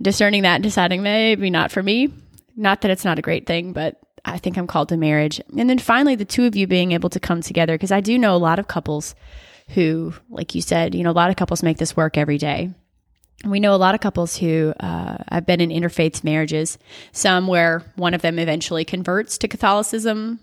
Discerning 0.00 0.42
that 0.42 0.62
deciding 0.62 1.02
maybe 1.02 1.50
not 1.50 1.70
for 1.70 1.82
me. 1.82 2.12
Not 2.56 2.82
that 2.82 2.90
it's 2.90 3.04
not 3.04 3.18
a 3.18 3.22
great 3.22 3.46
thing, 3.46 3.72
but 3.72 3.98
I 4.24 4.38
think 4.38 4.56
I'm 4.56 4.66
called 4.66 4.88
to 4.90 4.96
marriage. 4.96 5.40
And 5.56 5.70
then 5.70 5.78
finally, 5.78 6.16
the 6.16 6.24
two 6.24 6.46
of 6.46 6.56
you 6.56 6.66
being 6.66 6.92
able 6.92 7.10
to 7.10 7.20
come 7.20 7.40
together, 7.40 7.74
because 7.74 7.92
I 7.92 8.00
do 8.00 8.18
know 8.18 8.34
a 8.34 8.38
lot 8.38 8.58
of 8.58 8.68
couples 8.68 9.14
who, 9.68 10.14
like 10.28 10.54
you 10.54 10.62
said, 10.62 10.94
you 10.94 11.02
know, 11.02 11.10
a 11.10 11.12
lot 11.12 11.30
of 11.30 11.36
couples 11.36 11.62
make 11.62 11.78
this 11.78 11.96
work 11.96 12.16
every 12.16 12.38
day. 12.38 12.70
We 13.44 13.60
know 13.60 13.74
a 13.74 13.76
lot 13.76 13.94
of 13.94 14.00
couples 14.00 14.36
who 14.36 14.72
uh, 14.80 15.18
have 15.30 15.46
been 15.46 15.60
in 15.60 15.70
interfaith 15.70 16.24
marriages, 16.24 16.78
some 17.12 17.46
where 17.46 17.82
one 17.96 18.14
of 18.14 18.22
them 18.22 18.38
eventually 18.38 18.84
converts 18.84 19.38
to 19.38 19.48
Catholicism, 19.48 20.40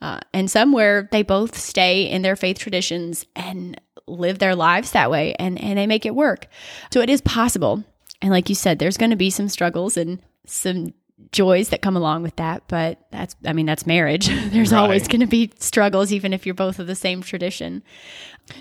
uh, 0.00 0.20
and 0.32 0.50
some 0.50 0.72
where 0.72 1.08
they 1.10 1.22
both 1.22 1.56
stay 1.56 2.02
in 2.02 2.22
their 2.22 2.36
faith 2.36 2.58
traditions 2.58 3.24
and 3.34 3.80
live 4.06 4.38
their 4.38 4.54
lives 4.54 4.92
that 4.92 5.10
way 5.10 5.34
and, 5.38 5.60
and 5.60 5.78
they 5.78 5.86
make 5.86 6.06
it 6.06 6.14
work. 6.14 6.46
So 6.92 7.00
it 7.00 7.10
is 7.10 7.20
possible. 7.20 7.84
And 8.20 8.30
like 8.30 8.48
you 8.48 8.54
said, 8.54 8.78
there's 8.78 8.96
going 8.96 9.10
to 9.10 9.16
be 9.16 9.30
some 9.30 9.48
struggles 9.48 9.96
and 9.96 10.20
some 10.46 10.92
joys 11.32 11.70
that 11.70 11.82
come 11.82 11.96
along 11.96 12.22
with 12.22 12.36
that 12.36 12.62
but 12.68 12.98
that's 13.10 13.34
i 13.44 13.52
mean 13.52 13.66
that's 13.66 13.86
marriage. 13.86 14.28
There's 14.50 14.72
right. 14.72 14.78
always 14.78 15.08
going 15.08 15.20
to 15.20 15.26
be 15.26 15.52
struggles 15.58 16.12
even 16.12 16.32
if 16.32 16.46
you're 16.46 16.54
both 16.54 16.78
of 16.78 16.86
the 16.86 16.94
same 16.94 17.22
tradition. 17.22 17.82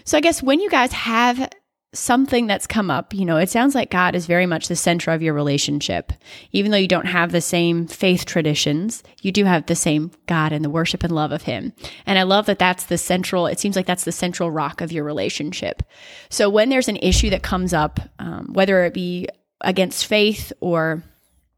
So 0.03 0.17
i 0.17 0.21
guess 0.21 0.41
when 0.41 0.59
you 0.59 0.69
guys 0.69 0.91
have 0.93 1.49
something 1.93 2.45
that's 2.45 2.67
come 2.67 2.91
up 2.91 3.13
you 3.13 3.23
know 3.23 3.37
it 3.37 3.49
sounds 3.49 3.73
like 3.73 3.89
god 3.89 4.13
is 4.13 4.25
very 4.25 4.45
much 4.45 4.67
the 4.67 4.75
center 4.75 5.11
of 5.11 5.21
your 5.21 5.33
relationship. 5.33 6.11
Even 6.51 6.71
though 6.71 6.77
you 6.77 6.87
don't 6.87 7.05
have 7.05 7.31
the 7.31 7.41
same 7.41 7.87
faith 7.87 8.25
traditions 8.25 9.03
you 9.21 9.31
do 9.31 9.45
have 9.45 9.67
the 9.67 9.75
same 9.75 10.11
god 10.25 10.51
and 10.51 10.65
the 10.65 10.69
worship 10.69 11.03
and 11.03 11.13
love 11.13 11.31
of 11.31 11.43
him. 11.43 11.73
And 12.05 12.17
i 12.17 12.23
love 12.23 12.47
that 12.47 12.59
that's 12.59 12.85
the 12.85 12.97
central 12.97 13.45
it 13.45 13.59
seems 13.59 13.75
like 13.75 13.85
that's 13.85 14.03
the 14.03 14.11
central 14.11 14.49
rock 14.51 14.81
of 14.81 14.91
your 14.91 15.03
relationship. 15.03 15.83
So 16.29 16.49
when 16.49 16.69
there's 16.69 16.89
an 16.89 16.97
issue 16.97 17.29
that 17.29 17.43
comes 17.43 17.73
up 17.73 17.99
um, 18.19 18.49
whether 18.51 18.83
it 18.83 18.95
be 18.95 19.27
against 19.61 20.05
faith 20.05 20.53
or 20.59 21.03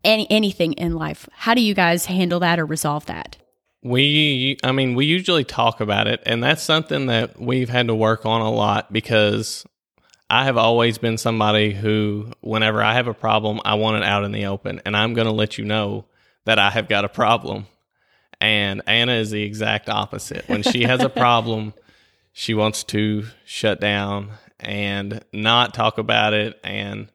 any 0.03 0.27
anything 0.29 0.73
in 0.73 0.95
life. 0.95 1.27
How 1.31 1.53
do 1.53 1.62
you 1.62 1.73
guys 1.73 2.05
handle 2.05 2.39
that 2.39 2.59
or 2.59 2.65
resolve 2.65 3.05
that? 3.07 3.38
We, 3.81 4.57
I 4.62 4.73
mean, 4.73 4.93
we 4.95 5.05
usually 5.05 5.45
talk 5.45 5.79
about 5.79 6.07
it, 6.07 6.21
and 6.25 6.43
that's 6.43 6.62
something 6.62 7.05
that 7.05 7.39
we've 7.39 7.69
had 7.69 7.88
to 7.88 7.95
work 7.95 8.25
on 8.25 8.41
a 8.41 8.51
lot 8.51 8.91
because 8.91 9.65
I 10.29 10.43
have 10.43 10.57
always 10.57 10.97
been 10.97 11.17
somebody 11.17 11.73
who, 11.73 12.33
whenever 12.41 12.83
I 12.83 12.93
have 12.93 13.07
a 13.07 13.13
problem, 13.13 13.62
I 13.63 13.75
want 13.75 13.97
it 13.97 14.03
out 14.03 14.25
in 14.25 14.33
the 14.33 14.47
open, 14.47 14.81
and 14.85 14.97
I'm 14.97 15.13
going 15.13 15.27
to 15.27 15.33
let 15.33 15.57
you 15.57 15.63
know 15.63 16.05
that 16.43 16.59
I 16.59 16.69
have 16.71 16.89
got 16.89 17.05
a 17.05 17.09
problem. 17.09 17.67
And 18.41 18.81
Anna 18.85 19.13
is 19.13 19.31
the 19.31 19.43
exact 19.43 19.89
opposite. 19.89 20.47
When 20.47 20.62
she 20.62 20.83
has 20.83 21.01
a 21.01 21.09
problem, 21.09 21.73
she 22.33 22.53
wants 22.53 22.83
to 22.85 23.25
shut 23.45 23.79
down 23.79 24.31
and 24.59 25.23
not 25.31 25.73
talk 25.73 25.97
about 25.97 26.33
it 26.33 26.59
and 26.63 27.09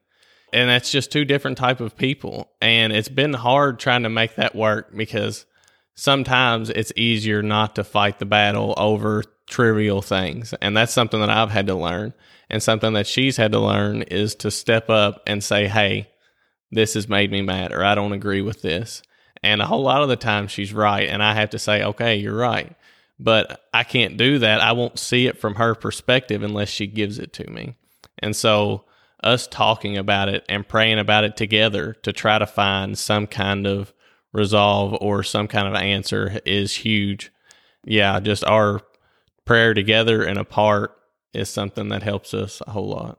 and 0.55 0.71
that's 0.71 0.93
just 0.93 1.11
two 1.11 1.25
different 1.25 1.59
type 1.59 1.81
of 1.81 1.97
people. 1.97 2.49
And 2.63 2.93
it's 2.93 3.09
been 3.09 3.35
hard 3.35 3.81
trying 3.81 4.05
to 4.05 4.09
make 4.09 4.37
that 4.37 4.55
work 4.55 4.97
because 4.97 5.47
sometimes 5.97 6.71
it's 6.71 6.93
easier 6.95 7.43
not 7.43 7.75
to 7.75 7.85
fight 7.85 8.21
the 8.21 8.25
battle 8.25 8.73
over 8.77 9.25
trivial 9.51 10.01
things. 10.01 10.55
And 10.63 10.77
that's 10.77 10.93
something 10.93 11.19
that 11.21 11.29
I've 11.29 11.51
had 11.51 11.67
to 11.67 11.75
learn. 11.75 12.15
And 12.49 12.63
something 12.63 12.93
that 12.93 13.09
she's 13.09 13.37
had 13.37 13.51
to 13.51 13.59
learn 13.59 14.03
is 14.03 14.37
to 14.37 14.51
step 14.51 14.89
up 14.89 15.23
and 15.27 15.43
say 15.43 15.67
hey 15.67 16.09
this 16.71 16.95
has 16.95 17.09
made 17.09 17.31
me 17.31 17.41
mad 17.43 17.73
or 17.73 17.85
I 17.85 17.95
don't 17.97 18.13
agree 18.13 18.41
with 18.41 18.63
this. 18.63 19.03
And 19.43 19.61
a 19.61 19.67
whole 19.67 19.83
lot 19.83 20.03
of 20.03 20.09
the 20.09 20.17
time 20.17 20.47
she's 20.47 20.73
right. 20.73 21.09
And 21.09 21.23
I 21.23 21.35
have 21.35 21.51
to 21.51 21.59
say 21.59 21.83
okay 21.83 22.15
you're 22.15 22.37
right. 22.37 22.77
But 23.19 23.65
I 23.75 23.83
can't 23.83 24.17
do 24.17 24.39
that. 24.39 24.61
I 24.61 24.73
won't 24.73 25.01
see 25.01 25.27
it 25.27 25.39
from 25.39 25.57
her 25.57 25.75
perspective 25.75 26.45
unless 26.45 26.69
she 26.69 26.87
gives 26.87 27.19
it 27.19 27.33
to 27.35 27.51
me. 27.51 27.75
And 28.21 28.37
so 28.37 28.85
us 29.25 29.47
talking 29.47 29.97
about 29.97 30.29
it 30.29 30.45
and 30.49 30.69
praying 30.69 30.99
about 30.99 31.25
it 31.25 31.37
together 31.37 31.95
to 32.03 32.13
try 32.13 32.39
to 32.39 32.47
find 32.47 32.97
some 32.97 33.27
kind 33.27 33.67
of 33.67 33.93
resolve 34.33 34.97
or 35.01 35.23
some 35.23 35.49
kind 35.49 35.67
of 35.67 35.75
answer 35.75 36.41
is 36.45 36.77
huge. 36.77 37.33
Yeah, 37.85 38.21
just 38.21 38.45
our 38.45 38.81
prayer 39.45 39.75
together 39.75 40.23
and 40.23 40.39
apart 40.39 40.97
is 41.33 41.49
something 41.49 41.89
that 41.89 42.03
helps 42.03 42.35
us 42.35 42.63
a 42.67 42.71
whole 42.71 42.89
lot. 42.89 43.19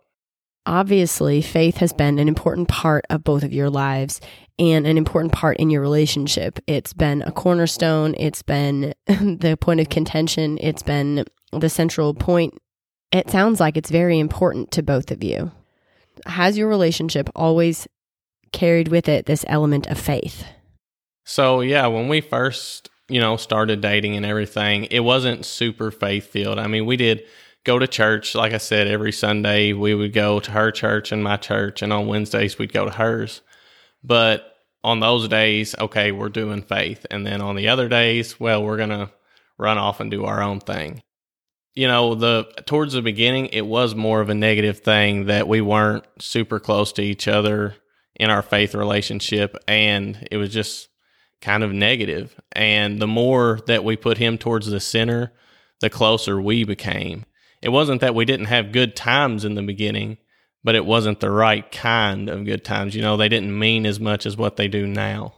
obviously, 0.65 1.41
faith 1.41 1.77
has 1.77 1.93
been 1.93 2.17
an 2.17 2.27
important 2.27 2.67
part 2.67 3.05
of 3.09 3.23
both 3.23 3.43
of 3.43 3.53
your 3.53 3.69
lives 3.69 4.19
and 4.57 4.87
an 4.87 4.97
important 4.97 5.31
part 5.31 5.57
in 5.57 5.69
your 5.69 5.81
relationship. 5.81 6.59
It's 6.65 6.93
been 6.93 7.21
a 7.21 7.31
cornerstone, 7.31 8.15
it's 8.17 8.41
been 8.41 8.93
the 9.07 9.57
point 9.59 9.79
of 9.79 9.89
contention, 9.89 10.57
it's 10.61 10.83
been 10.83 11.25
the 11.51 11.69
central 11.69 12.13
point. 12.13 12.55
It 13.11 13.29
sounds 13.29 13.59
like 13.59 13.77
it's 13.77 13.91
very 13.91 14.17
important 14.19 14.71
to 14.71 14.83
both 14.83 15.11
of 15.11 15.23
you. 15.23 15.51
Has 16.25 16.57
your 16.57 16.67
relationship 16.67 17.29
always 17.35 17.87
carried 18.51 18.87
with 18.87 19.09
it 19.09 19.25
this 19.25 19.45
element 19.47 19.87
of 19.87 19.99
faith? 19.99 20.45
So, 21.25 21.61
yeah, 21.61 21.87
when 21.87 22.07
we 22.07 22.21
first, 22.21 22.89
you 23.09 23.19
know, 23.19 23.37
started 23.37 23.81
dating 23.81 24.15
and 24.15 24.25
everything, 24.25 24.85
it 24.85 24.99
wasn't 24.99 25.45
super 25.45 25.91
faith 25.91 26.27
filled. 26.27 26.59
I 26.59 26.67
mean, 26.67 26.85
we 26.85 26.97
did 26.97 27.23
go 27.63 27.79
to 27.79 27.87
church. 27.87 28.35
Like 28.35 28.53
I 28.53 28.59
said, 28.59 28.87
every 28.87 29.11
Sunday 29.11 29.73
we 29.73 29.95
would 29.95 30.13
go 30.13 30.39
to 30.39 30.51
her 30.51 30.71
church 30.71 31.11
and 31.11 31.23
my 31.23 31.37
church, 31.37 31.81
and 31.81 31.91
on 31.91 32.07
Wednesdays 32.07 32.57
we'd 32.57 32.73
go 32.73 32.85
to 32.85 32.91
hers. 32.91 33.41
But 34.03 34.55
on 34.83 34.99
those 34.99 35.27
days, 35.27 35.75
okay, 35.79 36.11
we're 36.11 36.29
doing 36.29 36.61
faith. 36.61 37.07
And 37.09 37.25
then 37.25 37.41
on 37.41 37.55
the 37.55 37.69
other 37.69 37.89
days, 37.89 38.39
well, 38.39 38.63
we're 38.63 38.77
going 38.77 38.89
to 38.89 39.09
run 39.57 39.79
off 39.79 39.99
and 39.99 40.11
do 40.11 40.25
our 40.25 40.43
own 40.43 40.59
thing. 40.59 41.01
You 41.75 41.87
know, 41.87 42.15
the 42.15 42.45
towards 42.65 42.93
the 42.93 43.01
beginning, 43.01 43.47
it 43.47 43.65
was 43.65 43.95
more 43.95 44.21
of 44.21 44.29
a 44.29 44.35
negative 44.35 44.79
thing 44.79 45.25
that 45.25 45.47
we 45.47 45.61
weren't 45.61 46.05
super 46.19 46.59
close 46.59 46.93
to 46.93 47.01
each 47.01 47.27
other 47.27 47.75
in 48.15 48.29
our 48.29 48.41
faith 48.41 48.73
relationship 48.73 49.57
and 49.67 50.27
it 50.31 50.37
was 50.37 50.53
just 50.53 50.87
kind 51.41 51.63
of 51.63 51.73
negative. 51.73 52.39
And 52.53 53.01
the 53.01 53.07
more 53.07 53.59
that 53.67 53.83
we 53.83 53.97
put 53.97 54.17
him 54.17 54.37
towards 54.37 54.67
the 54.67 54.79
center, 54.79 55.33
the 55.81 55.89
closer 55.89 56.39
we 56.41 56.63
became. 56.63 57.25
It 57.61 57.69
wasn't 57.69 58.01
that 58.01 58.15
we 58.15 58.25
didn't 58.25 58.47
have 58.47 58.71
good 58.71 58.95
times 58.95 59.43
in 59.43 59.55
the 59.55 59.61
beginning, 59.61 60.17
but 60.63 60.75
it 60.75 60.85
wasn't 60.85 61.19
the 61.19 61.29
right 61.29 61.69
kind 61.71 62.29
of 62.29 62.45
good 62.45 62.63
times. 62.63 62.95
You 62.95 63.01
know, 63.01 63.17
they 63.17 63.29
didn't 63.29 63.57
mean 63.57 63.85
as 63.85 63.99
much 63.99 64.25
as 64.25 64.37
what 64.37 64.55
they 64.55 64.67
do 64.67 64.87
now. 64.87 65.33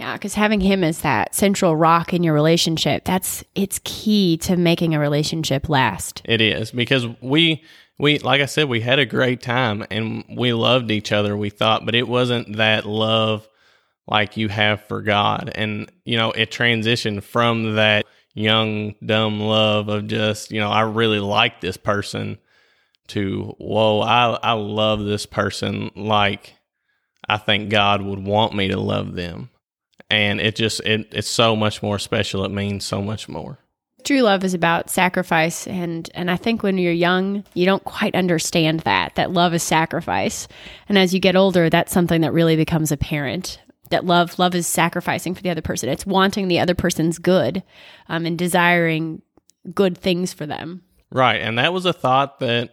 Yeah, 0.00 0.14
because 0.14 0.32
having 0.32 0.62
him 0.62 0.82
as 0.82 1.02
that 1.02 1.34
central 1.34 1.76
rock 1.76 2.14
in 2.14 2.22
your 2.22 2.32
relationship, 2.32 3.04
that's 3.04 3.44
it's 3.54 3.82
key 3.84 4.38
to 4.38 4.56
making 4.56 4.94
a 4.94 4.98
relationship 4.98 5.68
last. 5.68 6.22
It 6.24 6.40
is 6.40 6.70
because 6.70 7.06
we 7.20 7.62
we 7.98 8.18
like 8.18 8.40
I 8.40 8.46
said, 8.46 8.70
we 8.70 8.80
had 8.80 8.98
a 8.98 9.04
great 9.04 9.42
time 9.42 9.84
and 9.90 10.24
we 10.34 10.54
loved 10.54 10.90
each 10.90 11.12
other, 11.12 11.36
we 11.36 11.50
thought, 11.50 11.84
but 11.84 11.94
it 11.94 12.08
wasn't 12.08 12.56
that 12.56 12.86
love 12.86 13.46
like 14.06 14.38
you 14.38 14.48
have 14.48 14.82
for 14.84 15.02
God. 15.02 15.52
And, 15.54 15.92
you 16.06 16.16
know, 16.16 16.30
it 16.30 16.50
transitioned 16.50 17.22
from 17.22 17.76
that 17.76 18.06
young, 18.32 18.94
dumb 19.04 19.38
love 19.38 19.90
of 19.90 20.06
just, 20.06 20.50
you 20.50 20.60
know, 20.60 20.70
I 20.70 20.80
really 20.80 21.20
like 21.20 21.60
this 21.60 21.76
person 21.76 22.38
to 23.08 23.54
whoa, 23.58 24.00
I 24.00 24.38
I 24.42 24.52
love 24.52 25.04
this 25.04 25.26
person 25.26 25.90
like 25.94 26.54
I 27.28 27.36
think 27.36 27.68
God 27.68 28.00
would 28.00 28.24
want 28.24 28.54
me 28.54 28.68
to 28.68 28.80
love 28.80 29.12
them. 29.12 29.50
And 30.08 30.40
it 30.40 30.56
just 30.56 30.80
it 30.80 31.08
it's 31.12 31.28
so 31.28 31.54
much 31.54 31.82
more 31.82 31.98
special. 31.98 32.44
It 32.44 32.50
means 32.50 32.84
so 32.84 33.02
much 33.02 33.28
more. 33.28 33.58
True 34.04 34.22
love 34.22 34.44
is 34.44 34.54
about 34.54 34.88
sacrifice 34.88 35.66
and 35.66 36.08
and 36.14 36.30
I 36.30 36.36
think 36.36 36.62
when 36.62 36.78
you're 36.78 36.92
young, 36.92 37.44
you 37.54 37.66
don't 37.66 37.84
quite 37.84 38.14
understand 38.14 38.80
that 38.80 39.14
that 39.16 39.32
love 39.32 39.52
is 39.52 39.62
sacrifice. 39.62 40.48
And 40.88 40.96
as 40.96 41.12
you 41.12 41.20
get 41.20 41.36
older, 41.36 41.68
that's 41.68 41.92
something 41.92 42.22
that 42.22 42.32
really 42.32 42.56
becomes 42.56 42.92
apparent. 42.92 43.60
That 43.90 44.06
love 44.06 44.38
love 44.38 44.54
is 44.54 44.66
sacrificing 44.66 45.34
for 45.34 45.42
the 45.42 45.50
other 45.50 45.62
person. 45.62 45.88
It's 45.88 46.06
wanting 46.06 46.48
the 46.48 46.60
other 46.60 46.74
person's 46.74 47.18
good 47.18 47.62
um, 48.08 48.24
and 48.24 48.38
desiring 48.38 49.22
good 49.74 49.98
things 49.98 50.32
for 50.32 50.46
them. 50.46 50.82
Right. 51.12 51.40
And 51.40 51.58
that 51.58 51.72
was 51.72 51.84
a 51.86 51.92
thought 51.92 52.38
that 52.38 52.70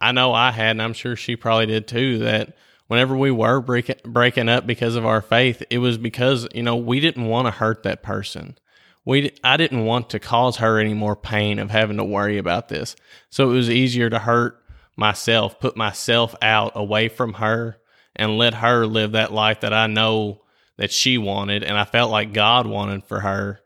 I 0.00 0.12
know 0.12 0.32
I 0.32 0.50
had, 0.50 0.72
and 0.72 0.82
I'm 0.82 0.92
sure 0.92 1.16
she 1.16 1.36
probably 1.36 1.66
did 1.66 1.88
too, 1.88 2.18
that 2.18 2.56
whenever 2.88 3.16
we 3.16 3.30
were 3.30 3.60
breaking 3.60 3.96
breaking 4.04 4.48
up 4.48 4.66
because 4.66 4.96
of 4.96 5.06
our 5.06 5.22
faith, 5.22 5.62
it 5.70 5.78
was 5.78 5.98
because, 5.98 6.46
you 6.54 6.62
know, 6.62 6.76
we 6.76 7.00
didn't 7.00 7.26
want 7.26 7.46
to 7.46 7.52
hurt 7.52 7.82
that 7.82 8.02
person. 8.02 8.56
We 9.04 9.32
I 9.44 9.56
didn't 9.56 9.84
want 9.84 10.10
to 10.10 10.18
cause 10.18 10.56
her 10.56 10.78
any 10.78 10.94
more 10.94 11.16
pain 11.16 11.58
of 11.58 11.70
having 11.70 11.96
to 11.98 12.04
worry 12.04 12.38
about 12.38 12.68
this. 12.68 12.96
So 13.30 13.50
it 13.50 13.54
was 13.54 13.70
easier 13.70 14.10
to 14.10 14.18
hurt 14.18 14.62
myself, 14.96 15.60
put 15.60 15.76
myself 15.76 16.34
out 16.42 16.72
away 16.74 17.08
from 17.08 17.34
her 17.34 17.78
and 18.14 18.38
let 18.38 18.54
her 18.54 18.86
live 18.86 19.12
that 19.12 19.32
life 19.32 19.60
that 19.60 19.72
I 19.72 19.86
know 19.86 20.42
that 20.78 20.90
she 20.92 21.18
wanted 21.18 21.62
and 21.62 21.78
I 21.78 21.84
felt 21.84 22.10
like 22.10 22.32
God 22.32 22.66
wanted 22.66 23.04
for 23.04 23.20
her 23.20 23.60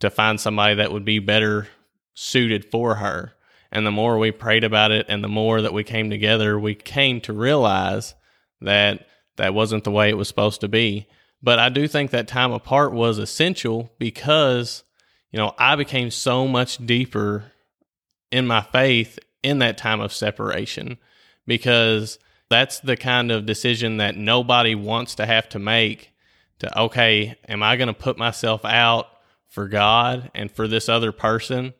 to 0.00 0.10
find 0.10 0.40
somebody 0.40 0.74
that 0.76 0.92
would 0.92 1.04
be 1.04 1.18
better 1.18 1.68
suited 2.14 2.64
for 2.64 2.96
her. 2.96 3.32
And 3.72 3.86
the 3.86 3.90
more 3.90 4.18
we 4.18 4.30
prayed 4.30 4.64
about 4.64 4.92
it 4.92 5.06
and 5.08 5.24
the 5.24 5.28
more 5.28 5.60
that 5.60 5.72
we 5.72 5.84
came 5.84 6.10
together, 6.10 6.58
we 6.58 6.74
came 6.74 7.20
to 7.22 7.32
realize 7.32 8.14
that 8.60 9.06
that 9.36 9.54
wasn't 9.54 9.84
the 9.84 9.90
way 9.90 10.08
it 10.08 10.16
was 10.16 10.28
supposed 10.28 10.60
to 10.62 10.68
be. 10.68 11.06
But 11.42 11.58
I 11.58 11.68
do 11.68 11.86
think 11.86 12.10
that 12.10 12.28
time 12.28 12.52
apart 12.52 12.92
was 12.92 13.18
essential 13.18 13.92
because, 13.98 14.82
you 15.30 15.38
know, 15.38 15.54
I 15.58 15.76
became 15.76 16.10
so 16.10 16.48
much 16.48 16.84
deeper 16.84 17.52
in 18.30 18.46
my 18.46 18.62
faith 18.62 19.18
in 19.42 19.58
that 19.60 19.78
time 19.78 20.00
of 20.00 20.12
separation 20.12 20.98
because 21.46 22.18
that's 22.48 22.80
the 22.80 22.96
kind 22.96 23.30
of 23.30 23.46
decision 23.46 23.98
that 23.98 24.16
nobody 24.16 24.74
wants 24.74 25.14
to 25.16 25.26
have 25.26 25.48
to 25.50 25.58
make 25.58 26.12
to, 26.58 26.80
okay, 26.80 27.36
am 27.48 27.62
I 27.62 27.76
going 27.76 27.88
to 27.88 27.94
put 27.94 28.16
myself 28.16 28.64
out 28.64 29.08
for 29.48 29.68
God 29.68 30.30
and 30.34 30.50
for 30.50 30.66
this 30.66 30.88
other 30.88 31.12
person? 31.12 31.74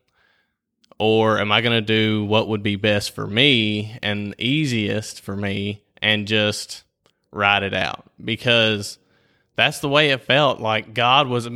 Or 0.98 1.38
am 1.38 1.52
I 1.52 1.60
going 1.60 1.76
to 1.76 1.80
do 1.80 2.24
what 2.24 2.48
would 2.48 2.62
be 2.62 2.76
best 2.76 3.14
for 3.14 3.26
me 3.26 3.98
and 4.02 4.34
easiest 4.38 5.20
for 5.20 5.36
me 5.36 5.82
and 6.06 6.28
just 6.28 6.84
ride 7.32 7.62
it 7.62 7.74
out? 7.74 8.04
Because 8.22 8.98
that's 9.56 9.80
the 9.80 9.88
way 9.88 10.10
it 10.10 10.22
felt. 10.22 10.60
Like 10.60 10.94
God 10.94 11.28
was 11.28 11.48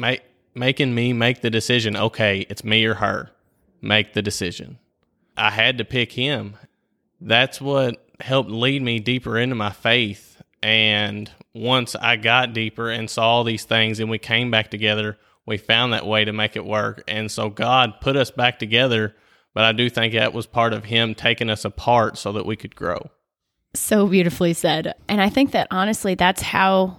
making 0.55 0.95
me 0.95 1.13
make 1.13 1.41
the 1.41 1.51
decision 1.51 1.97
okay, 1.97 2.47
it's 2.51 2.65
me 2.65 2.85
or 2.85 2.95
her. 2.95 3.31
Make 3.81 4.13
the 4.13 4.23
decision. 4.23 4.79
I 5.37 5.51
had 5.51 5.79
to 5.79 5.85
pick 5.85 6.13
him. 6.13 6.57
That's 7.21 7.61
what 7.61 8.05
helped 8.21 8.51
lead 8.51 8.83
me 8.83 8.99
deeper 8.99 9.39
into 9.39 9.55
my 9.55 9.71
faith. 9.71 10.43
And 10.63 11.31
once 11.55 11.97
I 11.97 12.17
got 12.17 12.53
deeper 12.53 12.91
and 12.91 13.09
saw 13.09 13.43
these 13.43 13.65
things 13.65 14.01
and 14.01 14.11
we 14.11 14.19
came 14.19 14.51
back 14.51 14.71
together, 14.71 15.17
we 15.47 15.57
found 15.57 15.93
that 15.93 16.07
way 16.07 16.25
to 16.25 16.33
make 16.33 16.57
it 16.57 16.65
work. 16.67 17.03
And 17.09 17.31
so 17.31 17.49
God 17.49 18.01
put 18.01 18.17
us 18.17 18.31
back 18.31 18.59
together 18.59 19.15
but 19.55 19.65
I 19.65 19.73
do 19.73 19.91
think 19.91 20.15
that 20.15 20.33
was 20.33 20.47
part 20.47 20.73
of 20.73 20.85
him 20.85 21.15
taking 21.15 21.51
us 21.51 21.65
apart 21.65 22.19
so 22.19 22.33
that 22.33 22.47
we 22.47 22.57
could 22.57 22.77
grow. 22.77 23.11
So 23.75 24.07
beautifully 24.07 24.53
said. 24.53 24.95
And 25.09 25.21
I 25.21 25.29
think 25.29 25.53
that 25.53 25.69
honestly 25.71 26.15
that's 26.15 26.43
how 26.43 26.99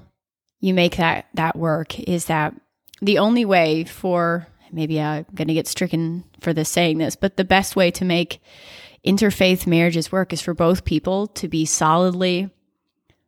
you 0.60 0.74
make 0.74 0.98
that 0.98 1.26
that 1.34 1.56
work 1.56 2.00
is 2.00 2.26
that 2.26 2.54
the 3.02 3.18
only 3.18 3.46
way 3.46 3.84
for 3.84 4.48
maybe 4.72 5.02
I'm 5.02 5.26
going 5.36 5.48
to 5.48 5.54
get 5.54 5.68
stricken 5.68 6.24
for 6.40 6.54
this 6.54 6.70
saying 6.70 7.00
this, 7.00 7.16
but 7.16 7.36
the 7.36 7.44
best 7.44 7.76
way 7.76 7.92
to 7.92 8.06
make 8.06 8.42
interfaith 9.06 9.68
marriages 9.68 10.12
work 10.12 10.32
is 10.32 10.42
for 10.42 10.54
both 10.54 10.86
people 10.86 11.28
to 11.28 11.48
be 11.48 11.66
solidly 11.66 12.50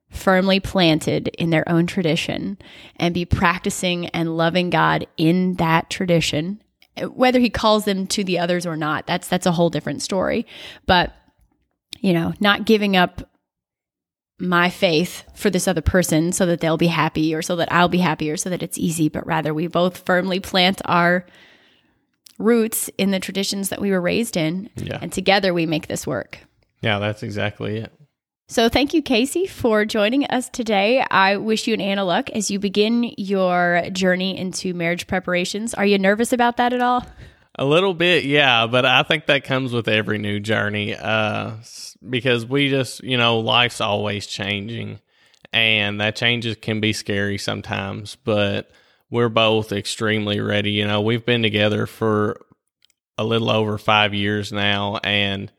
firmly 0.09 0.59
planted 0.59 1.27
in 1.29 1.49
their 1.49 1.67
own 1.67 1.87
tradition 1.87 2.57
and 2.97 3.15
be 3.15 3.25
practicing 3.25 4.05
and 4.09 4.37
loving 4.37 4.69
God 4.69 5.07
in 5.17 5.55
that 5.55 5.89
tradition 5.89 6.61
whether 7.09 7.39
he 7.39 7.49
calls 7.49 7.85
them 7.85 8.05
to 8.05 8.23
the 8.23 8.37
others 8.37 8.67
or 8.67 8.77
not 8.77 9.07
that's 9.07 9.27
that's 9.27 9.47
a 9.47 9.51
whole 9.51 9.71
different 9.71 10.03
story 10.03 10.45
but 10.85 11.15
you 11.99 12.13
know 12.13 12.31
not 12.39 12.65
giving 12.65 12.95
up 12.95 13.27
my 14.39 14.69
faith 14.69 15.23
for 15.35 15.49
this 15.49 15.67
other 15.67 15.81
person 15.81 16.31
so 16.31 16.45
that 16.45 16.59
they'll 16.59 16.77
be 16.77 16.87
happy 16.87 17.33
or 17.33 17.41
so 17.41 17.55
that 17.55 17.71
I'll 17.71 17.87
be 17.87 17.99
happy 17.99 18.31
or 18.31 18.37
so 18.37 18.49
that 18.49 18.63
it's 18.63 18.77
easy 18.77 19.09
but 19.09 19.25
rather 19.25 19.53
we 19.53 19.67
both 19.67 19.99
firmly 19.99 20.39
plant 20.39 20.81
our 20.85 21.25
roots 22.39 22.89
in 22.97 23.11
the 23.11 23.19
traditions 23.19 23.69
that 23.69 23.79
we 23.79 23.91
were 23.91 24.01
raised 24.01 24.35
in 24.35 24.69
yeah. 24.75 24.97
and 25.01 25.13
together 25.13 25.53
we 25.53 25.65
make 25.65 25.87
this 25.87 26.07
work 26.07 26.39
yeah 26.81 26.99
that's 26.99 27.23
exactly 27.23 27.77
it 27.77 27.93
so, 28.49 28.67
thank 28.69 28.93
you, 28.93 29.01
Casey, 29.01 29.47
for 29.47 29.85
joining 29.85 30.25
us 30.25 30.49
today. 30.49 31.03
I 31.09 31.37
wish 31.37 31.65
you 31.65 31.73
and 31.73 31.81
Anna 31.81 32.03
luck 32.03 32.29
as 32.31 32.51
you 32.51 32.59
begin 32.59 33.13
your 33.17 33.83
journey 33.91 34.37
into 34.37 34.73
marriage 34.73 35.07
preparations. 35.07 35.73
Are 35.73 35.85
you 35.85 35.97
nervous 35.97 36.33
about 36.33 36.57
that 36.57 36.73
at 36.73 36.81
all? 36.81 37.05
A 37.55 37.65
little 37.65 37.93
bit, 37.93 38.23
yeah, 38.25 38.65
but 38.65 38.85
I 38.85 39.03
think 39.03 39.27
that 39.27 39.43
comes 39.43 39.73
with 39.73 39.87
every 39.87 40.17
new 40.17 40.39
journey 40.39 40.95
uh, 40.95 41.51
because 42.07 42.45
we 42.45 42.69
just, 42.69 43.03
you 43.03 43.17
know, 43.17 43.39
life's 43.39 43.79
always 43.79 44.25
changing 44.25 44.99
and 45.51 46.01
that 46.01 46.15
changes 46.15 46.55
can 46.59 46.79
be 46.79 46.93
scary 46.93 47.37
sometimes, 47.37 48.15
but 48.15 48.71
we're 49.11 49.29
both 49.29 49.71
extremely 49.71 50.39
ready. 50.39 50.71
You 50.71 50.87
know, 50.87 51.01
we've 51.01 51.25
been 51.25 51.43
together 51.43 51.85
for 51.85 52.43
a 53.19 53.23
little 53.23 53.51
over 53.51 53.77
five 53.77 54.15
years 54.15 54.51
now 54.51 54.97
and 55.03 55.51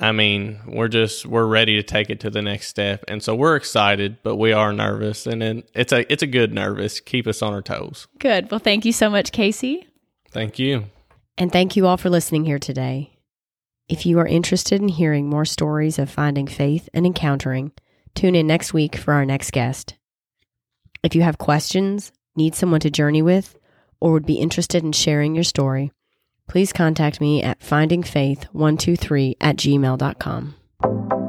I 0.00 0.12
mean, 0.12 0.60
we're 0.66 0.88
just 0.88 1.24
we're 1.24 1.46
ready 1.46 1.76
to 1.76 1.82
take 1.82 2.10
it 2.10 2.20
to 2.20 2.30
the 2.30 2.42
next 2.42 2.66
step, 2.66 3.04
and 3.06 3.22
so 3.22 3.34
we're 3.34 3.54
excited, 3.54 4.18
but 4.24 4.36
we 4.36 4.52
are 4.52 4.72
nervous, 4.72 5.24
and 5.26 5.62
it's 5.72 5.92
a 5.92 6.12
it's 6.12 6.22
a 6.22 6.26
good 6.26 6.52
nervous. 6.52 6.98
Keep 6.98 7.28
us 7.28 7.42
on 7.42 7.54
our 7.54 7.62
toes. 7.62 8.08
Good. 8.18 8.50
Well, 8.50 8.58
thank 8.58 8.84
you 8.84 8.92
so 8.92 9.08
much, 9.08 9.30
Casey. 9.30 9.86
Thank 10.34 10.58
you, 10.58 10.84
and 11.38 11.50
thank 11.50 11.76
you 11.76 11.86
all 11.86 11.96
for 11.96 12.10
listening 12.10 12.44
here 12.44 12.58
today. 12.58 13.18
If 13.88 14.04
you 14.04 14.18
are 14.18 14.26
interested 14.26 14.80
in 14.80 14.88
hearing 14.88 15.28
more 15.28 15.44
stories 15.44 15.98
of 15.98 16.10
finding 16.10 16.46
faith 16.46 16.88
and 16.92 17.06
encountering, 17.06 17.72
tune 18.14 18.34
in 18.34 18.46
next 18.46 18.74
week 18.74 18.96
for 18.96 19.14
our 19.14 19.24
next 19.24 19.52
guest. 19.52 19.94
If 21.02 21.14
you 21.14 21.22
have 21.22 21.38
questions, 21.38 22.12
need 22.34 22.54
someone 22.54 22.80
to 22.80 22.90
journey 22.90 23.22
with, 23.22 23.56
or 24.00 24.12
would 24.12 24.26
be 24.26 24.34
interested 24.34 24.82
in 24.82 24.92
sharing 24.92 25.34
your 25.34 25.44
story, 25.44 25.92
please 26.48 26.72
contact 26.72 27.20
me 27.20 27.42
at 27.42 27.60
findingfaith123 27.60 29.34
at 29.40 29.56
gmail.com. 29.56 31.23